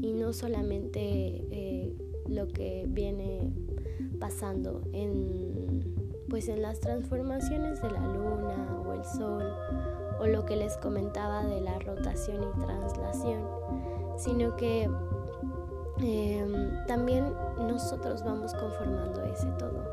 y 0.00 0.14
no 0.14 0.32
solamente 0.32 1.00
eh, 1.50 1.92
lo 2.32 2.48
que 2.48 2.86
viene 2.88 3.52
pasando 4.18 4.82
en 4.92 5.92
pues 6.32 6.48
en 6.48 6.62
las 6.62 6.80
transformaciones 6.80 7.82
de 7.82 7.90
la 7.90 8.00
luna 8.06 8.80
o 8.86 8.94
el 8.94 9.04
sol 9.04 9.44
o 10.18 10.26
lo 10.26 10.46
que 10.46 10.56
les 10.56 10.78
comentaba 10.78 11.44
de 11.44 11.60
la 11.60 11.78
rotación 11.80 12.42
y 12.42 12.60
translación, 12.64 13.42
sino 14.16 14.56
que 14.56 14.88
em, 15.98 16.86
también 16.86 17.34
nosotros 17.58 18.24
vamos 18.24 18.54
conformando 18.54 19.22
ese 19.24 19.46
todo, 19.58 19.84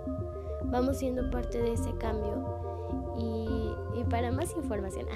vamos 0.66 0.98
siendo 0.98 1.30
parte 1.30 1.62
de 1.62 1.74
ese 1.74 1.92
cambio. 1.98 2.58
Y, 3.18 4.00
y 4.00 4.04
para 4.06 4.32
más 4.32 4.56
información, 4.56 5.08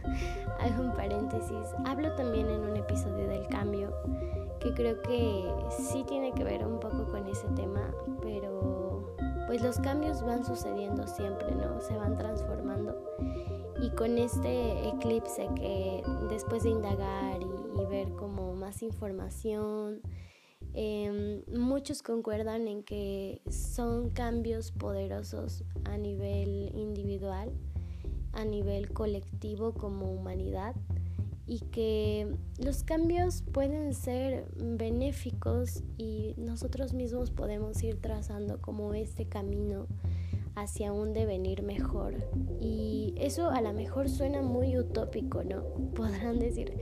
hago 0.60 0.82
un 0.82 0.92
paréntesis, 0.92 1.66
hablo 1.86 2.14
también 2.14 2.50
en 2.50 2.60
un 2.60 2.76
episodio 2.76 3.26
del 3.26 3.46
cambio 3.46 3.90
que 4.60 4.74
creo 4.74 5.00
que 5.02 5.44
sí 5.70 6.04
tiene 6.04 6.32
que 6.32 6.44
ver 6.44 6.64
un 6.64 6.80
poco 6.80 7.06
con 7.10 7.26
ese 7.26 7.48
tema, 7.48 7.94
pero 8.20 9.14
pues 9.46 9.62
los 9.62 9.78
cambios 9.78 10.22
van 10.22 10.44
sucediendo 10.44 11.06
siempre, 11.06 11.54
¿no? 11.54 11.80
Se 11.80 11.96
van 11.96 12.16
transformando. 12.16 13.02
Y 13.80 13.90
con 13.90 14.18
este 14.18 14.88
eclipse 14.88 15.48
que 15.54 16.02
después 16.28 16.64
de 16.64 16.70
indagar 16.70 17.40
y, 17.40 17.86
ver 17.88 18.10
como 18.16 18.54
más 18.54 18.82
información, 18.82 20.02
em, 20.74 21.42
muchos 21.56 22.02
concuerdan 22.02 22.68
en 22.68 22.82
que 22.82 23.40
son 23.48 24.10
cambios 24.10 24.72
poderosos 24.72 25.64
a 25.84 25.96
nivel 25.96 26.70
individual, 26.74 27.50
a 28.32 28.44
nivel 28.44 28.92
colectivo 28.92 29.72
como 29.72 30.12
humanidad 30.12 30.74
y 31.48 31.60
que 31.60 32.36
los 32.58 32.84
cambios 32.84 33.42
pueden 33.52 33.94
ser 33.94 34.44
benéficos 34.54 35.82
y 35.96 36.34
nosotros 36.36 36.92
mismos 36.92 37.30
podemos 37.30 37.82
ir 37.82 38.00
trazando 38.00 38.60
como 38.60 38.92
este 38.92 39.26
camino 39.26 39.86
hacia 40.54 40.92
un 40.92 41.12
devenir 41.14 41.62
mejor. 41.62 42.16
Y 42.60 43.14
eso 43.16 43.48
a 43.50 43.60
lo 43.60 43.72
mejor 43.72 44.08
suena 44.08 44.42
muy 44.42 44.76
utópico, 44.76 45.42
¿no? 45.42 45.62
Podrán 45.94 46.38
decir, 46.38 46.74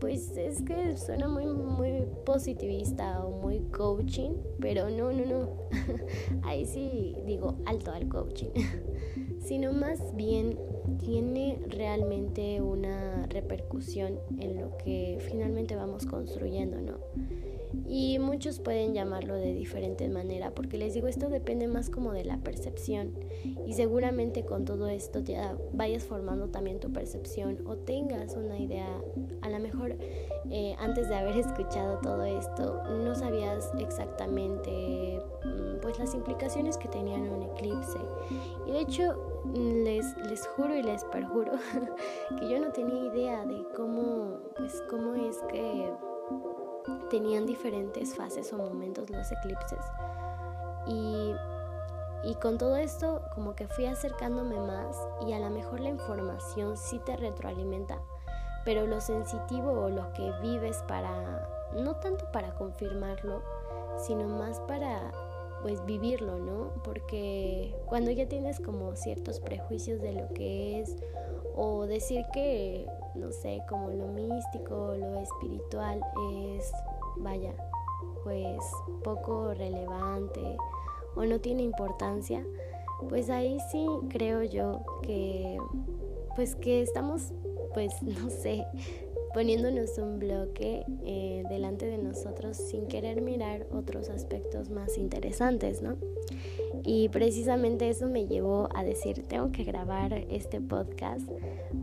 pues 0.00 0.36
es 0.36 0.62
que 0.62 0.96
suena 0.96 1.28
muy, 1.28 1.46
muy 1.46 2.06
positivista 2.24 3.24
o 3.24 3.42
muy 3.42 3.60
coaching, 3.70 4.30
pero 4.60 4.88
no, 4.90 5.12
no, 5.12 5.26
no. 5.26 5.48
Ahí 6.42 6.64
sí 6.64 7.16
digo 7.26 7.58
alto 7.66 7.92
al 7.92 8.08
coaching. 8.08 8.50
Sino 9.40 9.72
más 9.72 10.14
bien 10.14 10.58
tiene 10.98 11.58
realmente 11.68 12.60
una 12.60 13.26
repercusión 13.26 14.18
en 14.38 14.60
lo 14.60 14.76
que 14.78 15.18
finalmente 15.28 15.74
vamos 15.76 16.06
construyendo, 16.06 16.80
¿no? 16.80 16.98
Y 17.92 18.20
muchos 18.20 18.60
pueden 18.60 18.94
llamarlo 18.94 19.34
de 19.34 19.52
diferente 19.52 20.08
manera, 20.08 20.52
porque 20.52 20.78
les 20.78 20.94
digo, 20.94 21.08
esto 21.08 21.28
depende 21.28 21.66
más 21.66 21.90
como 21.90 22.12
de 22.12 22.24
la 22.24 22.36
percepción. 22.38 23.18
Y 23.66 23.72
seguramente 23.72 24.44
con 24.44 24.64
todo 24.64 24.86
esto 24.86 25.18
ya 25.18 25.58
vayas 25.72 26.04
formando 26.04 26.50
también 26.50 26.78
tu 26.78 26.92
percepción 26.92 27.66
o 27.66 27.76
tengas 27.76 28.36
una 28.36 28.60
idea, 28.60 28.86
a 29.42 29.50
lo 29.50 29.58
mejor 29.58 29.96
eh, 30.50 30.76
antes 30.78 31.08
de 31.08 31.16
haber 31.16 31.36
escuchado 31.38 31.98
todo 32.00 32.22
esto, 32.22 32.80
no 33.04 33.12
sabías 33.16 33.72
exactamente 33.80 35.20
mm, 35.44 35.80
pues 35.82 35.98
las 35.98 36.14
implicaciones 36.14 36.78
que 36.78 36.86
tenían 36.86 37.22
un 37.22 37.42
eclipse. 37.42 37.98
Y 38.68 38.70
de 38.70 38.80
hecho, 38.82 39.42
les, 39.52 40.16
les 40.28 40.46
juro 40.46 40.76
y 40.76 40.84
les 40.84 41.02
perjuro 41.06 41.54
que 42.38 42.48
yo 42.48 42.60
no 42.60 42.70
tenía 42.70 43.12
idea 43.12 43.44
de 43.44 43.64
cómo, 43.74 44.38
pues, 44.56 44.80
cómo 44.88 45.16
es 45.16 45.38
que 45.50 45.90
tenían 47.10 47.46
diferentes 47.46 48.14
fases 48.14 48.52
o 48.52 48.58
momentos 48.58 49.10
los 49.10 49.30
eclipses. 49.32 49.84
Y, 50.86 51.32
y 52.24 52.34
con 52.36 52.58
todo 52.58 52.76
esto 52.76 53.22
como 53.34 53.54
que 53.54 53.68
fui 53.68 53.86
acercándome 53.86 54.58
más 54.60 54.96
y 55.26 55.32
a 55.32 55.38
lo 55.38 55.50
mejor 55.50 55.80
la 55.80 55.90
información 55.90 56.76
sí 56.76 56.98
te 57.00 57.16
retroalimenta, 57.16 57.98
pero 58.64 58.86
lo 58.86 59.00
sensitivo 59.00 59.70
o 59.72 59.88
lo 59.88 60.12
que 60.12 60.32
vives 60.42 60.82
para, 60.88 61.48
no 61.74 61.96
tanto 61.96 62.30
para 62.32 62.54
confirmarlo, 62.54 63.42
sino 63.98 64.26
más 64.26 64.60
para 64.60 65.10
pues 65.62 65.84
vivirlo, 65.84 66.38
¿no? 66.38 66.72
Porque 66.84 67.74
cuando 67.86 68.10
ya 68.10 68.28
tienes 68.28 68.60
como 68.60 68.96
ciertos 68.96 69.40
prejuicios 69.40 70.00
de 70.00 70.12
lo 70.12 70.28
que 70.28 70.80
es 70.80 70.96
o 71.54 71.86
decir 71.86 72.24
que, 72.32 72.86
no 73.14 73.32
sé, 73.32 73.62
como 73.68 73.90
lo 73.90 74.08
místico, 74.08 74.94
lo 74.96 75.20
espiritual 75.20 76.00
es 76.32 76.72
vaya, 77.16 77.52
pues 78.24 78.62
poco 79.02 79.52
relevante 79.54 80.56
o 81.16 81.24
no 81.24 81.40
tiene 81.40 81.62
importancia, 81.62 82.44
pues 83.08 83.30
ahí 83.30 83.58
sí 83.70 83.86
creo 84.08 84.42
yo 84.42 84.84
que 85.02 85.58
pues 86.36 86.54
que 86.54 86.82
estamos 86.82 87.32
pues 87.74 88.02
no 88.02 88.30
sé 88.30 88.66
poniéndonos 89.34 89.98
un 89.98 90.18
bloque 90.18 90.84
eh, 91.04 91.44
delante 91.48 91.86
de 91.86 91.98
nosotros 91.98 92.56
sin 92.56 92.86
querer 92.86 93.20
mirar 93.22 93.66
otros 93.72 94.10
aspectos 94.10 94.70
más 94.70 94.98
interesantes, 94.98 95.82
¿no? 95.82 95.96
Y 96.84 97.08
precisamente 97.10 97.88
eso 97.88 98.08
me 98.08 98.26
llevó 98.26 98.68
a 98.74 98.82
decir, 98.84 99.22
tengo 99.28 99.52
que 99.52 99.64
grabar 99.64 100.24
este 100.30 100.60
podcast 100.60 101.28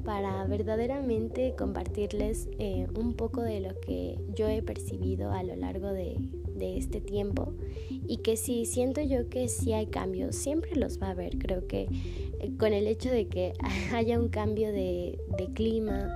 para 0.03 0.45
verdaderamente 0.45 1.53
compartirles 1.57 2.49
eh, 2.57 2.87
un 2.97 3.13
poco 3.13 3.41
de 3.41 3.59
lo 3.59 3.79
que 3.79 4.17
yo 4.35 4.47
he 4.47 4.61
percibido 4.61 5.31
a 5.31 5.43
lo 5.43 5.55
largo 5.55 5.91
de, 5.91 6.17
este 6.59 7.01
tiempo 7.01 7.53
y 8.07 8.17
que 8.17 8.35
si 8.35 8.65
siento 8.65 8.99
yo 9.01 9.29
que 9.29 9.47
sí 9.47 9.73
hay 9.73 9.85
cambios, 9.85 10.35
siempre 10.35 10.75
los 10.75 10.99
va 10.99 11.07
a 11.07 11.11
haber. 11.11 11.37
Creo 11.37 11.67
que 11.67 11.87
eh, 12.39 12.51
con 12.57 12.73
el 12.73 12.87
hecho 12.87 13.11
de 13.11 13.27
que 13.27 13.53
haya 13.93 14.19
un 14.19 14.29
cambio 14.29 14.71
de, 14.71 15.19
de 15.37 15.53
clima, 15.53 16.09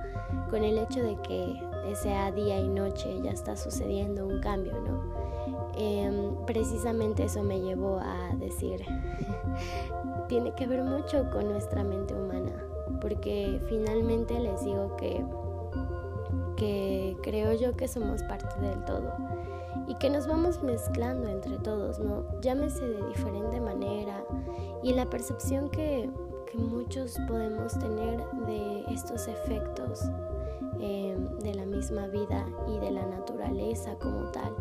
con 0.52 0.64
el 0.64 0.76
hecho 0.76 1.02
de 1.02 1.16
que 1.16 1.58
sea 1.94 2.30
día 2.30 2.60
y 2.60 2.68
noche, 2.68 3.18
ya 3.22 3.30
está 3.30 3.56
sucediendo 3.56 4.26
un 4.26 4.38
cambio, 4.40 4.74
¿no? 4.82 5.02
Em, 5.78 6.44
precisamente 6.44 7.24
eso 7.24 7.42
me 7.42 7.58
llevó 7.58 7.98
a 7.98 8.36
decir, 8.36 8.84
tiene 10.28 10.54
que 10.54 10.66
ver 10.66 10.82
mucho 10.82 11.30
con 11.30 11.48
nuestra 11.48 11.82
mente 11.82 12.12
humana, 12.12 12.52
porque 13.00 13.62
finalmente 13.66 14.38
les 14.38 14.62
digo 14.62 14.94
que, 14.98 15.24
que 16.56 17.16
creo 17.22 17.54
yo 17.54 17.74
que 17.74 17.88
somos 17.88 18.22
parte 18.24 18.60
del 18.60 18.84
todo 18.84 19.10
y 19.86 19.94
que 19.94 20.10
nos 20.10 20.26
vamos 20.26 20.62
mezclando 20.62 21.28
entre 21.28 21.56
todos, 21.60 21.98
¿no? 21.98 22.26
Llámese 22.42 22.86
de 22.86 23.06
diferente 23.06 23.58
manera 23.58 24.22
y 24.82 24.92
la 24.92 25.08
percepción 25.08 25.70
que, 25.70 26.10
que 26.50 26.58
muchos 26.58 27.16
podemos 27.26 27.78
tener 27.78 28.22
de 28.46 28.84
estos 28.92 29.28
efectos 29.28 30.10
em, 30.82 31.38
de 31.38 31.54
la 31.54 31.64
misma 31.64 32.08
vida 32.08 32.46
y 32.68 32.78
de 32.78 32.90
la 32.90 33.06
naturaleza 33.06 33.96
como 33.98 34.30
tal 34.30 34.54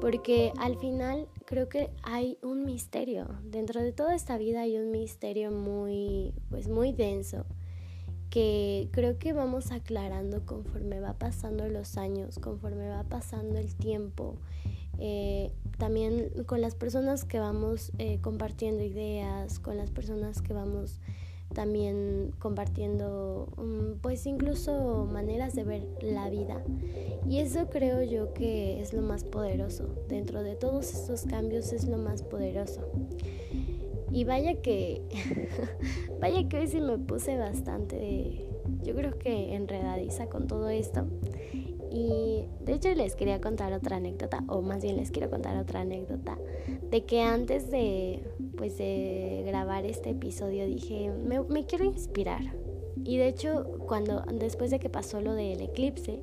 porque 0.00 0.52
al 0.58 0.76
final 0.78 1.26
creo 1.46 1.68
que 1.68 1.90
hay 2.02 2.38
un 2.42 2.64
misterio. 2.64 3.26
Dentro 3.42 3.82
de 3.82 3.92
toda 3.92 4.14
esta 4.14 4.36
vida 4.36 4.60
hay 4.60 4.76
un 4.76 4.90
misterio 4.90 5.50
muy, 5.50 6.34
pues 6.50 6.68
muy 6.68 6.92
denso 6.92 7.46
que 8.30 8.88
creo 8.92 9.18
que 9.18 9.32
vamos 9.32 9.72
aclarando 9.72 10.44
conforme 10.44 11.00
va 11.00 11.14
pasando 11.14 11.68
los 11.68 11.96
años, 11.96 12.38
conforme 12.38 12.88
va 12.88 13.04
pasando 13.04 13.58
el 13.58 13.74
tiempo. 13.74 14.36
Eh, 14.98 15.52
también 15.78 16.30
con 16.46 16.60
las 16.60 16.74
personas 16.74 17.24
que 17.24 17.38
vamos 17.38 17.92
eh, 17.98 18.18
compartiendo 18.20 18.82
ideas, 18.82 19.58
con 19.58 19.76
las 19.76 19.90
personas 19.90 20.42
que 20.42 20.52
vamos 20.52 21.00
también 21.56 22.32
compartiendo 22.38 23.48
mm, 23.56 24.00
pues 24.02 24.26
incluso 24.26 25.08
maneras 25.10 25.54
de 25.54 25.64
ver 25.64 25.88
la 26.02 26.28
vida. 26.28 26.62
Y 27.26 27.38
eso 27.38 27.70
creo 27.70 28.02
yo 28.02 28.34
que 28.34 28.82
es 28.82 28.92
lo 28.92 29.00
más 29.00 29.24
poderoso. 29.24 29.88
Dentro 30.06 30.42
de 30.42 30.54
todos 30.54 30.92
estos 30.92 31.22
cambios 31.22 31.72
es 31.72 31.88
lo 31.88 31.96
más 31.96 32.22
poderoso. 32.22 32.82
Y 34.12 34.24
vaya 34.24 34.60
que 34.60 35.00
vaya 36.20 36.46
que 36.46 36.58
hoy 36.58 36.66
sí 36.68 36.80
me 36.82 36.98
puse 36.98 37.38
bastante 37.38 38.46
yo 38.82 38.94
creo 38.94 39.18
que 39.18 39.54
enredadiza 39.54 40.26
con 40.26 40.46
todo 40.46 40.68
esto 40.68 41.06
y 41.90 42.44
de 42.64 42.74
hecho 42.74 42.92
les 42.94 43.14
quería 43.14 43.40
contar 43.40 43.72
otra 43.72 43.96
anécdota, 43.96 44.44
o 44.48 44.62
más 44.62 44.82
bien 44.82 44.96
les 44.96 45.10
quiero 45.10 45.30
contar 45.30 45.56
otra 45.56 45.80
anécdota, 45.80 46.38
de 46.90 47.04
que 47.04 47.22
antes 47.22 47.70
de, 47.70 48.22
pues, 48.56 48.78
de 48.78 49.44
grabar 49.46 49.84
este 49.84 50.10
episodio 50.10 50.66
dije, 50.66 51.10
me, 51.10 51.64
quiero 51.66 51.84
inspirar. 51.84 52.42
Y 53.04 53.18
de 53.18 53.28
hecho, 53.28 53.78
cuando, 53.86 54.22
después 54.32 54.70
de 54.70 54.78
que 54.78 54.88
pasó 54.88 55.20
lo 55.20 55.34
del 55.34 55.60
eclipse, 55.60 56.20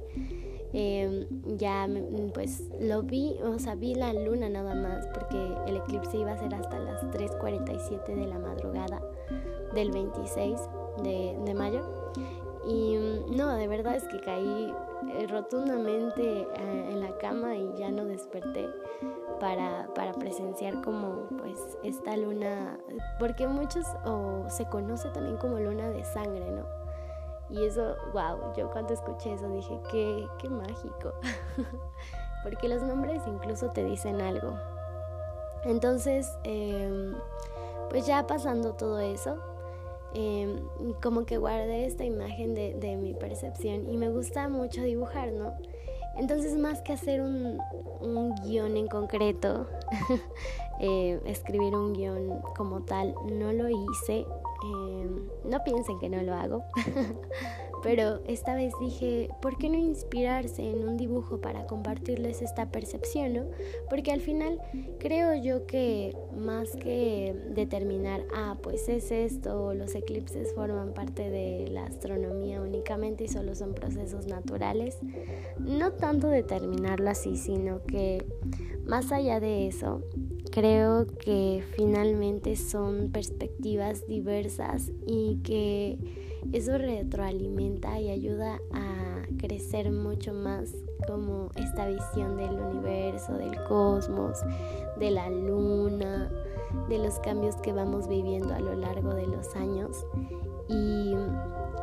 em, 0.74 1.26
ya 1.58 1.88
pues 2.34 2.64
lo 2.82 3.04
vi, 3.04 3.36
o 3.44 3.60
sea, 3.60 3.76
vi 3.76 3.94
la 3.94 4.12
luna 4.14 4.50
nada 4.50 4.74
más, 4.74 5.08
porque 5.14 5.38
el 5.68 5.78
eclipse 5.78 6.18
iba 6.18 6.34
a 6.34 6.38
ser 6.38 6.54
hasta 6.56 6.80
las 6.80 7.04
3.47 7.12 8.16
de 8.16 8.28
la 8.28 8.40
madrugada 8.40 9.02
del 9.74 9.92
26 9.92 10.60
de, 11.04 11.38
de 11.46 11.54
mayo. 11.54 11.82
Y 12.68 12.96
no, 13.36 13.54
de 13.56 13.68
verdad 13.68 13.96
es 13.96 14.04
que 14.06 14.20
caí 14.20 14.74
eh, 15.10 15.28
rotundamente 15.28 16.42
eh, 16.42 16.90
en 16.92 17.00
la 17.02 17.18
cama 17.18 17.56
y 17.56 17.74
ya 17.76 17.92
no 17.92 18.06
desperté 18.06 18.70
para, 19.40 19.88
para 19.94 20.14
presenciar 20.14 20.82
como 20.82 21.28
pues 21.38 21.78
esta 21.84 22.16
luna, 22.18 22.80
porque 23.20 23.48
muchos 23.48 23.86
se 24.48 24.66
conoce 24.66 25.10
también 25.10 25.38
como 25.38 25.60
luna 25.60 25.90
de 25.90 26.04
sangre, 26.06 26.50
¿no? 26.52 26.64
Y 27.50 27.66
eso, 27.66 27.96
wow, 28.14 28.54
yo 28.56 28.70
cuando 28.72 28.94
escuché 28.94 29.34
eso 29.34 29.48
dije, 29.50 29.80
qué, 29.92 30.28
qué 30.40 30.50
mágico, 30.50 31.14
porque 32.44 32.68
los 32.68 32.82
nombres 32.82 33.22
incluso 33.28 33.70
te 33.70 33.84
dicen 33.84 34.22
algo. 34.22 34.54
Entonces, 35.64 36.36
em, 36.44 37.16
pues 37.90 38.06
ya 38.06 38.26
pasando 38.26 38.74
todo 38.74 39.00
eso, 39.00 39.38
em, 40.14 40.60
como 41.02 41.26
que 41.26 41.38
guardé 41.38 41.86
esta 41.86 42.06
imagen 42.06 42.54
de, 42.54 42.74
de 42.76 42.96
mi 42.98 43.14
percepción 43.14 43.90
y 43.92 43.98
me 43.98 44.10
gusta 44.10 44.50
mucho 44.50 44.84
dibujar, 44.84 45.32
¿no? 45.32 45.54
Entonces, 46.16 46.56
más 46.56 46.82
que 46.82 46.94
hacer 46.94 47.22
un, 47.22 47.60
un 48.02 48.36
guion 48.44 48.78
en 48.78 48.88
concreto, 48.88 49.68
eh, 50.80 51.20
escribir 51.26 51.74
un 51.76 51.94
guion 51.94 52.42
como 52.56 52.84
tal, 52.84 53.16
no 53.32 53.52
lo 53.52 53.68
hice. 53.70 54.20
Eh, 54.20 55.10
no 55.46 55.64
piensen 55.64 56.00
que 56.00 56.10
no 56.10 56.22
lo 56.22 56.34
hago. 56.34 56.64
Pero 57.84 58.22
esta 58.28 58.56
vez 58.56 58.74
dije, 58.80 59.30
¿por 59.42 59.58
qué 59.58 59.70
no 59.70 59.78
inspirarse 59.78 60.64
en 60.64 60.88
un 60.88 60.96
dibujo 60.96 61.42
para 61.42 61.68
compartirles 61.68 62.42
esta 62.42 62.72
percepción? 62.72 63.34
¿no? 63.34 63.44
Porque 63.90 64.12
al 64.12 64.22
final 64.22 64.60
creo 65.00 65.36
yo 65.36 65.68
que 65.68 66.16
más 66.36 66.72
que 66.72 67.36
determinar, 67.50 68.26
ah, 68.34 68.58
pues 68.64 68.88
es 68.88 69.12
esto, 69.12 69.74
los 69.74 69.94
eclipses 69.96 70.54
forman 70.54 70.94
parte 70.94 71.30
de 71.30 71.68
la 71.70 71.84
astronomía 71.86 72.62
únicamente 72.62 73.26
y 73.26 73.28
solo 73.28 73.54
son 73.54 73.74
procesos 73.74 74.28
naturales, 74.28 74.98
no 75.60 75.92
tanto 75.92 76.28
determinarlo 76.28 77.10
así, 77.10 77.36
sino 77.36 77.84
que 77.84 78.26
más 78.86 79.12
allá 79.12 79.40
de 79.40 79.68
eso, 79.68 80.02
creo 80.52 81.08
que 81.08 81.64
finalmente 81.76 82.56
son 82.56 83.12
perspectivas 83.12 84.08
diversas 84.08 84.92
y 85.06 85.40
que 85.44 85.98
eso 86.52 86.78
retroalimenta 86.78 88.00
y 88.00 88.10
ayuda 88.10 88.60
a 88.72 89.26
crecer 89.38 89.92
mucho 89.92 90.34
más 90.34 90.74
como 91.08 91.50
esta 91.56 91.88
visión 91.88 92.38
del 92.38 92.60
universo, 92.60 93.34
del 93.34 93.64
cosmos, 93.66 94.40
de 95.00 95.12
la 95.12 95.30
luna, 95.30 96.30
de 96.90 97.00
los 97.00 97.20
cambios 97.20 97.56
que 97.58 97.74
vamos 97.74 98.08
viviendo 98.08 98.54
a 98.54 98.60
lo 98.60 98.76
largo 98.76 99.14
de 99.14 99.28
los 99.28 99.56
años. 99.56 100.06
Y, 100.68 101.14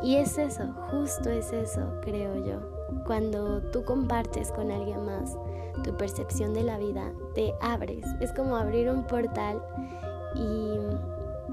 y 0.01 0.15
es 0.15 0.37
eso, 0.37 0.63
justo 0.89 1.29
es 1.29 1.51
eso, 1.53 1.81
creo 2.01 2.45
yo. 2.45 2.59
Cuando 3.05 3.61
tú 3.71 3.83
compartes 3.83 4.51
con 4.51 4.71
alguien 4.71 5.05
más 5.05 5.37
tu 5.83 5.95
percepción 5.95 6.53
de 6.53 6.63
la 6.63 6.77
vida, 6.77 7.11
te 7.33 7.53
abres. 7.61 8.05
Es 8.19 8.31
como 8.33 8.55
abrir 8.55 8.89
un 8.89 9.05
portal 9.07 9.61
y 10.35 10.77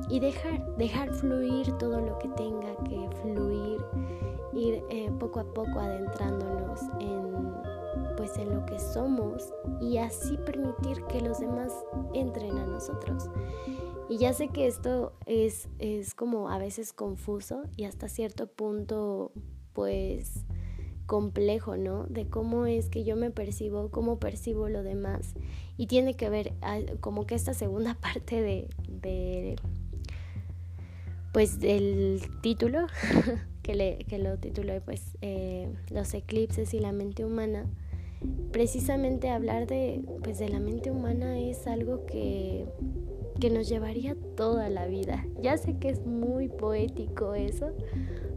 y 0.09 0.21
dejar, 0.21 0.77
dejar 0.77 1.13
fluir 1.15 1.73
todo 1.79 2.01
lo 2.01 2.19
que 2.19 2.29
tenga 2.29 2.75
que 2.85 3.09
fluir, 3.23 3.81
ir 4.55 4.83
eh, 4.91 5.11
poco 5.19 5.41
a 5.41 5.45
poco 5.45 5.79
adentrándonos 5.81 6.81
en 7.01 7.29
pues 8.17 8.37
en 8.37 8.53
lo 8.53 8.67
que 8.67 8.81
somos 8.81 9.55
y 9.81 9.99
así 9.99 10.37
permitir 10.39 11.05
que 11.05 11.21
los 11.21 11.39
demás 11.39 11.73
entren 12.15 12.59
a 12.59 12.67
nosotros. 12.67 13.31
Y 14.09 14.19
ya 14.19 14.33
sé 14.33 14.49
que 14.49 14.67
esto 14.67 15.13
es, 15.27 15.69
es 15.79 16.15
como 16.15 16.51
a 16.51 16.59
veces 16.59 16.93
confuso 16.93 17.63
y 17.77 17.85
hasta 17.85 18.09
cierto 18.09 18.49
punto 18.49 19.31
pues 19.73 20.45
complejo, 21.07 21.77
¿no? 21.77 22.05
De 22.05 22.29
cómo 22.29 22.67
es 22.67 22.89
que 22.89 23.05
yo 23.05 23.15
me 23.17 23.31
percibo, 23.31 23.91
cómo 23.91 24.19
percibo 24.19 24.69
lo 24.69 24.83
demás. 24.83 25.35
Y 25.77 25.87
tiene 25.87 26.15
que 26.15 26.29
ver 26.29 26.55
ah, 26.61 26.81
como 27.01 27.25
que 27.25 27.37
esta 27.37 27.55
segunda 27.55 27.95
parte 28.01 28.43
de, 28.43 28.69
de 28.89 29.57
pues 31.39 31.61
del 31.61 32.21
título, 32.41 32.89
que, 33.63 33.77
le, 33.77 33.99
que 33.99 34.19
lo 34.19 34.37
titulé 34.39 34.81
pues 34.81 35.17
eh, 35.21 35.73
Los 35.89 36.13
eclipses 36.15 36.75
y 36.75 36.81
la 36.81 36.91
mente 36.91 37.25
humana, 37.25 37.65
precisamente 38.51 39.31
hablar 39.31 39.69
de, 39.69 40.03
pues, 40.25 40.41
de 40.41 40.49
la 40.49 40.59
mente 40.59 40.91
humana 40.91 41.39
es 41.39 41.69
algo 41.69 42.07
que, 42.07 42.67
que 43.39 43.51
nos 43.51 43.69
llevaría 43.69 44.17
toda 44.37 44.69
la 44.69 44.89
vida. 44.89 45.25
Ya 45.41 45.57
sé 45.59 45.79
que 45.79 45.91
es 45.91 46.05
muy 46.05 46.49
poético 46.49 47.37
eso, 47.37 47.71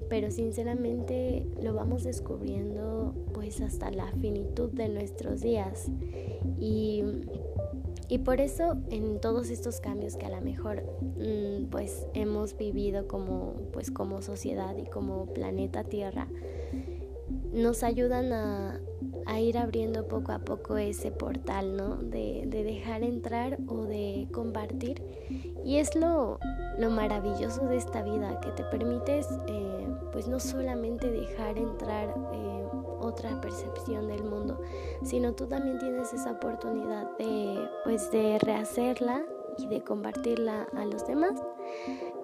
pero 0.08 0.30
sinceramente 0.30 1.48
lo 1.60 1.74
vamos 1.74 2.04
descubriendo 2.04 3.16
pues 3.34 3.62
hasta 3.62 3.90
la 3.90 4.12
finitud 4.12 4.70
de 4.74 4.90
nuestros 4.90 5.42
días. 5.42 5.88
Y 6.60 7.04
y 8.12 8.18
por 8.18 8.42
eso 8.42 8.76
en 8.90 9.22
todos 9.22 9.50
estos 9.50 9.80
cambios 9.80 10.18
que 10.18 10.26
a 10.26 10.30
lo 10.30 10.42
mejor 10.42 10.84
mm, 11.02 11.68
pues 11.70 12.08
hemos 12.14 12.58
vivido 12.58 13.08
como, 13.08 13.54
pues, 13.72 13.90
como 13.90 14.22
sociedad 14.22 14.76
y 14.76 14.84
como 14.84 15.28
planeta 15.28 15.86
Tierra, 15.86 16.28
nos 17.54 17.84
ayudan 17.84 18.34
a, 18.34 18.82
ir 19.40 19.58
abriendo 19.58 20.10
poco 20.10 20.34
a 20.34 20.40
poco 20.40 20.76
ese 20.76 21.10
portal, 21.10 21.78
¿no? 21.78 21.96
De, 21.96 22.48
dejar 22.50 23.04
entrar 23.04 23.58
o 23.68 23.84
de 23.84 24.28
compartir. 24.34 25.02
Y 25.64 25.78
es 25.78 25.96
lo, 25.96 26.38
maravilloso 26.78 27.66
de 27.68 27.78
esta 27.78 28.04
vida, 28.04 28.42
que 28.42 28.52
te 28.52 28.66
permites 28.66 29.30
eh, 29.48 29.88
pues 30.12 30.28
no 30.28 30.42
solamente 30.42 31.10
dejar 31.10 31.58
entrar 31.58 32.14
eh, 32.34 32.61
otra 33.02 33.40
percepción 33.42 34.08
del 34.08 34.24
mundo, 34.24 34.60
sino 35.04 35.34
tú 35.34 35.48
también 35.48 35.80
tienes 35.80 36.14
esa 36.14 36.32
oportunidad 36.32 37.18
de, 37.18 37.70
pues, 37.84 38.12
de 38.12 38.40
rehacerla 38.40 39.24
y 39.58 39.68
de 39.68 39.84
compartirla 39.84 40.68
a 40.76 40.86
los 40.86 41.06
demás. 41.06 41.42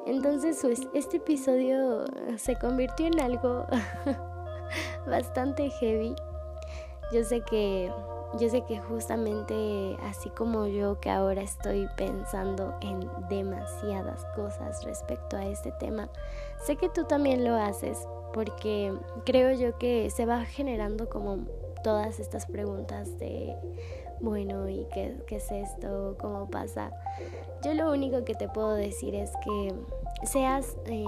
Entonces, 0.05 0.59
pues, 0.61 0.87
este 0.93 1.17
episodio 1.17 2.05
se 2.37 2.57
convirtió 2.57 3.07
en 3.07 3.19
algo 3.19 3.65
bastante 5.05 5.69
heavy. 5.69 6.15
Yo 7.11 7.23
sé 7.23 7.41
que 7.41 7.91
yo 8.37 8.49
sé 8.49 8.61
que 8.65 8.79
justamente 8.79 9.97
así 10.03 10.29
como 10.29 10.67
yo 10.67 10.99
que 10.99 11.09
ahora 11.09 11.41
estoy 11.41 11.87
pensando 11.95 12.75
en 12.81 13.09
demasiadas 13.29 14.25
cosas 14.35 14.83
respecto 14.83 15.37
a 15.37 15.45
este 15.45 15.71
tema, 15.71 16.09
sé 16.61 16.75
que 16.75 16.89
tú 16.89 17.05
también 17.05 17.45
lo 17.45 17.55
haces 17.55 18.05
porque 18.37 18.93
creo 19.25 19.51
yo 19.53 19.79
que 19.79 20.11
se 20.11 20.27
va 20.27 20.45
generando 20.45 21.09
como 21.09 21.39
todas 21.83 22.19
estas 22.19 22.45
preguntas 22.45 23.17
de, 23.17 23.55
bueno, 24.19 24.69
¿y 24.69 24.85
qué, 24.93 25.15
es 25.31 25.51
esto? 25.51 26.15
¿Cómo 26.21 26.47
pasa? 26.47 26.91
Yo 27.63 27.73
lo 27.73 27.91
único 27.91 28.23
que 28.25 28.35
te 28.35 28.47
puedo 28.47 28.75
decir 28.75 29.15
es 29.15 29.31
que 29.43 29.73
seas, 30.27 30.77
eh, 30.85 31.03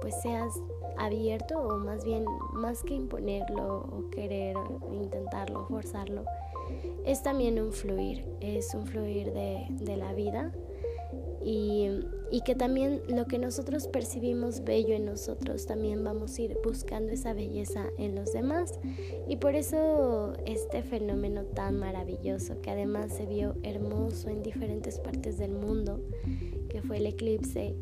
pues 0.00 0.18
seas 0.22 0.54
abierto 0.96 1.60
o 1.60 1.76
más 1.76 2.06
bien, 2.06 2.24
más 2.54 2.82
que 2.82 2.94
imponerlo 2.94 3.80
o 3.92 4.08
querer 4.08 4.56
intentarlo, 4.90 5.66
forzarlo, 5.66 6.24
es 7.04 7.22
también 7.22 7.60
un 7.60 7.74
fluir, 7.74 8.24
es 8.40 8.74
un 8.74 8.86
fluir 8.86 9.34
de, 9.34 9.66
de 9.68 9.96
la 9.98 10.14
vida 10.14 10.52
y, 11.44 12.00
que 12.40 12.54
también 12.54 13.02
lo 13.08 13.26
que 13.26 13.38
nosotros 13.38 13.86
percibimos 13.86 14.64
bello 14.64 14.94
en 14.94 15.04
nosotros, 15.04 15.66
también 15.66 16.02
vamos 16.02 16.38
a 16.38 16.42
ir 16.42 16.56
buscando 16.64 17.12
esa 17.12 17.34
belleza 17.34 17.84
en 17.98 18.14
los 18.14 18.32
demás. 18.32 18.80
Y 19.28 19.36
por 19.36 19.54
eso 19.54 20.32
este 20.46 20.82
fenómeno 20.82 21.44
tan 21.44 21.78
maravilloso, 21.78 22.60
que 22.62 22.70
además 22.70 23.12
se 23.12 23.26
vio 23.26 23.54
hermoso 23.62 24.30
en 24.30 24.42
diferentes 24.42 24.98
partes 24.98 25.36
del 25.36 25.52
mundo, 25.52 26.00
que 26.70 26.80
fue 26.80 26.96
el 26.96 27.06
eclipse, 27.06 27.76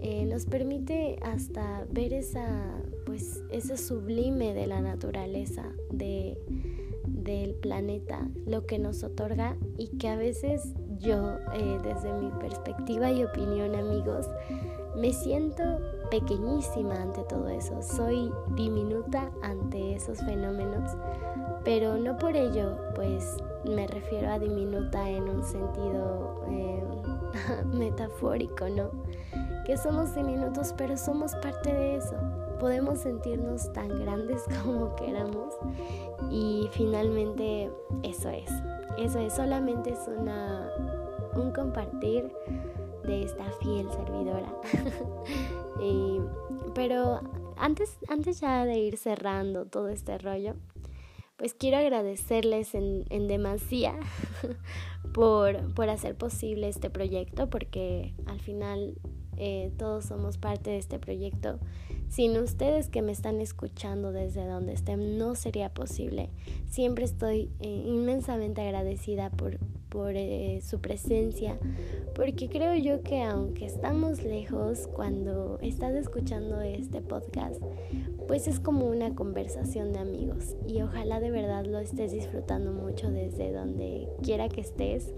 eh, 0.00 0.24
nos 0.26 0.46
permite 0.46 1.18
hasta 1.22 1.84
ver 1.90 2.12
esa, 2.12 2.80
pues, 3.04 3.42
ese 3.50 3.76
sublime 3.76 4.54
de 4.54 4.68
la 4.68 4.80
naturaleza, 4.80 5.72
de, 5.90 6.38
del 7.04 7.54
planeta, 7.54 8.28
lo 8.46 8.64
que 8.64 8.78
nos 8.78 9.02
otorga 9.02 9.56
y 9.76 9.88
que 9.98 10.08
a 10.08 10.16
veces 10.16 10.72
yo, 10.98 11.38
eh, 11.52 11.78
desde 11.82 12.12
mi 12.12 12.30
perspectiva 12.32 13.10
y 13.10 13.24
opinión, 13.24 13.74
amigos, 13.74 14.28
me 14.96 15.12
siento 15.12 15.62
pequeñísima 16.10 16.94
ante 16.94 17.22
todo 17.24 17.48
eso. 17.48 17.82
Soy 17.82 18.32
diminuta 18.54 19.30
ante 19.42 19.94
esos 19.94 20.18
fenómenos, 20.20 20.96
pero 21.64 21.96
no 21.96 22.16
por 22.18 22.36
ello, 22.36 22.76
pues 22.94 23.36
me 23.64 23.86
refiero 23.86 24.30
a 24.30 24.38
diminuta 24.38 25.08
en 25.08 25.24
un 25.24 25.44
sentido 25.44 26.44
eh, 26.50 26.82
metafórico, 27.66 28.68
¿no? 28.68 28.90
Que 29.64 29.76
somos 29.76 30.14
diminutos, 30.14 30.74
pero 30.76 30.96
somos 30.96 31.34
parte 31.36 31.72
de 31.72 31.96
eso. 31.96 32.16
Podemos 32.60 33.00
sentirnos 33.00 33.72
tan 33.72 33.88
grandes 34.00 34.44
como 34.64 34.94
queramos 34.96 35.54
y 36.30 36.68
finalmente 36.72 37.70
eso 38.02 38.30
es. 38.30 38.50
Eso 38.98 39.20
es, 39.20 39.32
solamente 39.32 39.90
es 39.90 40.08
una, 40.08 40.68
un 41.34 41.52
compartir 41.52 42.32
de 43.04 43.22
esta 43.22 43.44
fiel 43.60 43.88
servidora. 43.92 44.52
pero 46.74 47.20
antes, 47.56 47.96
antes 48.08 48.40
ya 48.40 48.64
de 48.64 48.78
ir 48.78 48.96
cerrando 48.96 49.66
todo 49.66 49.88
este 49.88 50.18
rollo, 50.18 50.54
pues 51.36 51.54
quiero 51.54 51.76
agradecerles 51.76 52.74
en, 52.74 53.04
en 53.10 53.28
demasía 53.28 53.94
por, 55.14 55.72
por 55.74 55.88
hacer 55.88 56.16
posible 56.16 56.68
este 56.68 56.90
proyecto, 56.90 57.48
porque 57.48 58.14
al 58.26 58.40
final 58.40 58.96
eh, 59.36 59.72
todos 59.78 60.04
somos 60.04 60.36
parte 60.36 60.70
de 60.70 60.78
este 60.78 60.98
proyecto. 60.98 61.60
Sin 62.08 62.36
ustedes 62.38 62.88
que 62.88 63.02
me 63.02 63.12
están 63.12 63.40
escuchando 63.40 64.12
desde 64.12 64.46
donde 64.46 64.72
estén, 64.72 65.18
no 65.18 65.34
sería 65.34 65.68
posible. 65.68 66.30
Siempre 66.68 67.04
estoy 67.04 67.50
eh, 67.60 67.84
inmensamente 67.86 68.62
agradecida 68.62 69.30
por, 69.30 69.58
por 69.88 70.12
eh, 70.16 70.60
su 70.62 70.80
presencia, 70.80 71.58
porque 72.14 72.48
creo 72.48 72.74
yo 72.74 73.02
que 73.02 73.22
aunque 73.22 73.66
estamos 73.66 74.22
lejos, 74.24 74.88
cuando 74.88 75.58
estás 75.60 75.94
escuchando 75.94 76.60
este 76.60 77.00
podcast, 77.02 77.62
pues 78.28 78.46
es 78.46 78.60
como 78.60 78.86
una 78.86 79.14
conversación 79.14 79.94
de 79.94 80.00
amigos 80.00 80.54
y 80.66 80.82
ojalá 80.82 81.18
de 81.18 81.30
verdad 81.30 81.64
lo 81.64 81.78
estés 81.78 82.12
disfrutando 82.12 82.72
mucho 82.72 83.10
desde 83.10 83.52
donde 83.52 84.06
quiera 84.22 84.50
que 84.50 84.60
estés. 84.60 85.14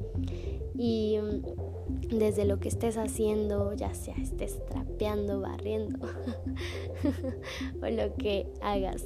Y 0.79 1.19
mm, 1.21 2.19
desde 2.19 2.45
lo 2.45 2.61
que 2.61 2.69
estés 2.69 2.97
haciendo, 2.97 3.75
ya 3.75 3.93
sea 3.95 4.15
estés 4.15 4.65
trapeando, 4.67 5.41
barriendo 5.41 5.99
o 7.83 7.91
lo 7.91 8.15
que 8.15 8.47
hagas. 8.63 9.05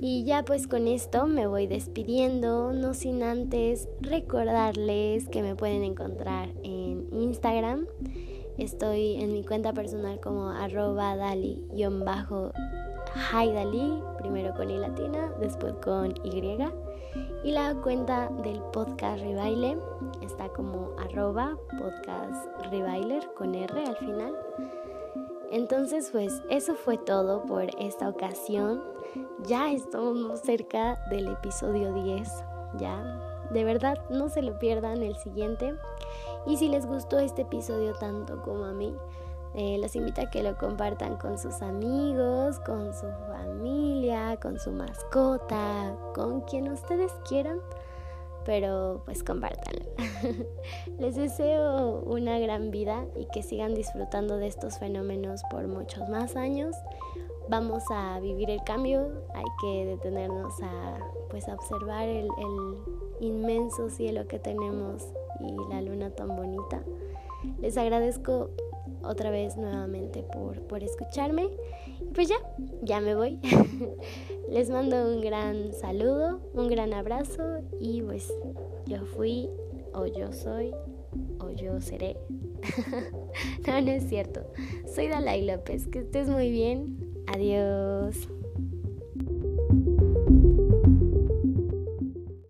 Y 0.00 0.24
ya 0.24 0.44
pues 0.44 0.66
con 0.66 0.88
esto 0.88 1.28
me 1.28 1.46
voy 1.46 1.68
despidiendo, 1.68 2.72
no 2.72 2.92
sin 2.92 3.22
antes 3.22 3.88
recordarles 4.00 5.28
que 5.28 5.42
me 5.42 5.54
pueden 5.54 5.84
encontrar 5.84 6.48
en 6.64 7.06
Instagram. 7.12 7.86
Estoy 8.58 9.14
en 9.22 9.32
mi 9.32 9.44
cuenta 9.44 9.72
personal 9.72 10.18
como 10.20 10.48
arroba 10.48 11.14
dali-haidali, 13.14 14.02
primero 14.18 14.54
con 14.54 14.70
i 14.70 14.78
latina, 14.78 15.32
después 15.38 15.74
con 15.82 16.14
y. 16.24 16.58
Y 17.44 17.50
la 17.50 17.74
cuenta 17.74 18.28
del 18.42 18.60
podcast 18.72 19.20
Rebaile 19.20 19.76
está 20.22 20.48
como 20.50 20.90
arroba 20.98 21.56
podcast 21.78 22.46
Rebailer 22.70 23.28
con 23.34 23.54
R 23.54 23.84
al 23.84 23.96
final. 23.96 24.34
Entonces 25.50 26.10
pues 26.10 26.42
eso 26.48 26.74
fue 26.74 26.96
todo 26.96 27.44
por 27.44 27.64
esta 27.78 28.08
ocasión. 28.08 28.82
Ya 29.44 29.70
estamos 29.72 30.40
cerca 30.40 30.98
del 31.10 31.28
episodio 31.28 31.92
10. 31.92 32.28
Ya, 32.78 33.48
de 33.50 33.64
verdad 33.64 33.98
no 34.08 34.28
se 34.30 34.40
lo 34.40 34.58
pierdan 34.58 35.02
el 35.02 35.16
siguiente. 35.16 35.74
Y 36.46 36.56
si 36.56 36.68
les 36.68 36.86
gustó 36.86 37.18
este 37.18 37.42
episodio 37.42 37.92
tanto 37.94 38.40
como 38.42 38.64
a 38.64 38.72
mí, 38.72 38.96
eh, 39.54 39.76
los 39.78 39.94
invito 39.96 40.22
a 40.22 40.30
que 40.30 40.42
lo 40.42 40.56
compartan 40.56 41.16
con 41.16 41.38
sus 41.38 41.60
amigos, 41.60 42.58
con 42.60 42.94
su 42.94 43.06
familia, 43.28 44.38
con 44.40 44.58
su 44.58 44.72
mascota, 44.72 45.94
con 46.14 46.40
quien 46.42 46.70
ustedes 46.70 47.12
quieran, 47.28 47.58
pero 48.46 49.02
pues 49.04 49.22
compártanlo. 49.22 49.84
Les 50.98 51.16
deseo 51.16 52.00
una 52.00 52.38
gran 52.38 52.70
vida 52.70 53.04
y 53.14 53.26
que 53.26 53.42
sigan 53.42 53.74
disfrutando 53.74 54.38
de 54.38 54.46
estos 54.46 54.78
fenómenos 54.78 55.42
por 55.50 55.66
muchos 55.66 56.08
más 56.08 56.34
años. 56.36 56.74
Vamos 57.48 57.82
a 57.90 58.20
vivir 58.20 58.48
el 58.48 58.62
cambio, 58.64 59.24
hay 59.34 59.44
que 59.60 59.84
detenernos 59.84 60.54
a 60.62 60.98
pues 61.28 61.46
observar 61.48 62.08
el 62.08 62.28
inmenso 63.20 63.90
cielo 63.90 64.26
que 64.28 64.38
tenemos 64.38 65.08
y 65.40 65.52
la 65.68 65.82
luna 65.82 66.10
tan 66.10 66.36
bonita. 66.36 66.82
Les 67.60 67.76
agradezco 67.76 68.50
otra 69.04 69.30
vez 69.30 69.56
nuevamente 69.56 70.22
por, 70.22 70.60
por 70.62 70.82
escucharme. 70.82 71.48
Y 72.00 72.12
pues 72.14 72.28
ya, 72.28 72.36
ya 72.82 73.00
me 73.00 73.14
voy. 73.14 73.38
Les 74.50 74.70
mando 74.70 74.96
un 75.14 75.20
gran 75.20 75.72
saludo, 75.72 76.40
un 76.54 76.68
gran 76.68 76.92
abrazo 76.92 77.60
y 77.80 78.02
pues 78.02 78.32
yo 78.86 79.04
fui 79.06 79.48
o 79.94 80.06
yo 80.06 80.32
soy 80.32 80.72
o 81.38 81.50
yo 81.50 81.80
seré. 81.80 82.16
no, 83.66 83.80
no 83.80 83.90
es 83.90 84.08
cierto. 84.08 84.44
Soy 84.94 85.08
Dalai 85.08 85.44
López. 85.44 85.88
Que 85.88 86.00
estés 86.00 86.28
muy 86.28 86.50
bien. 86.50 87.24
Adiós. 87.26 88.28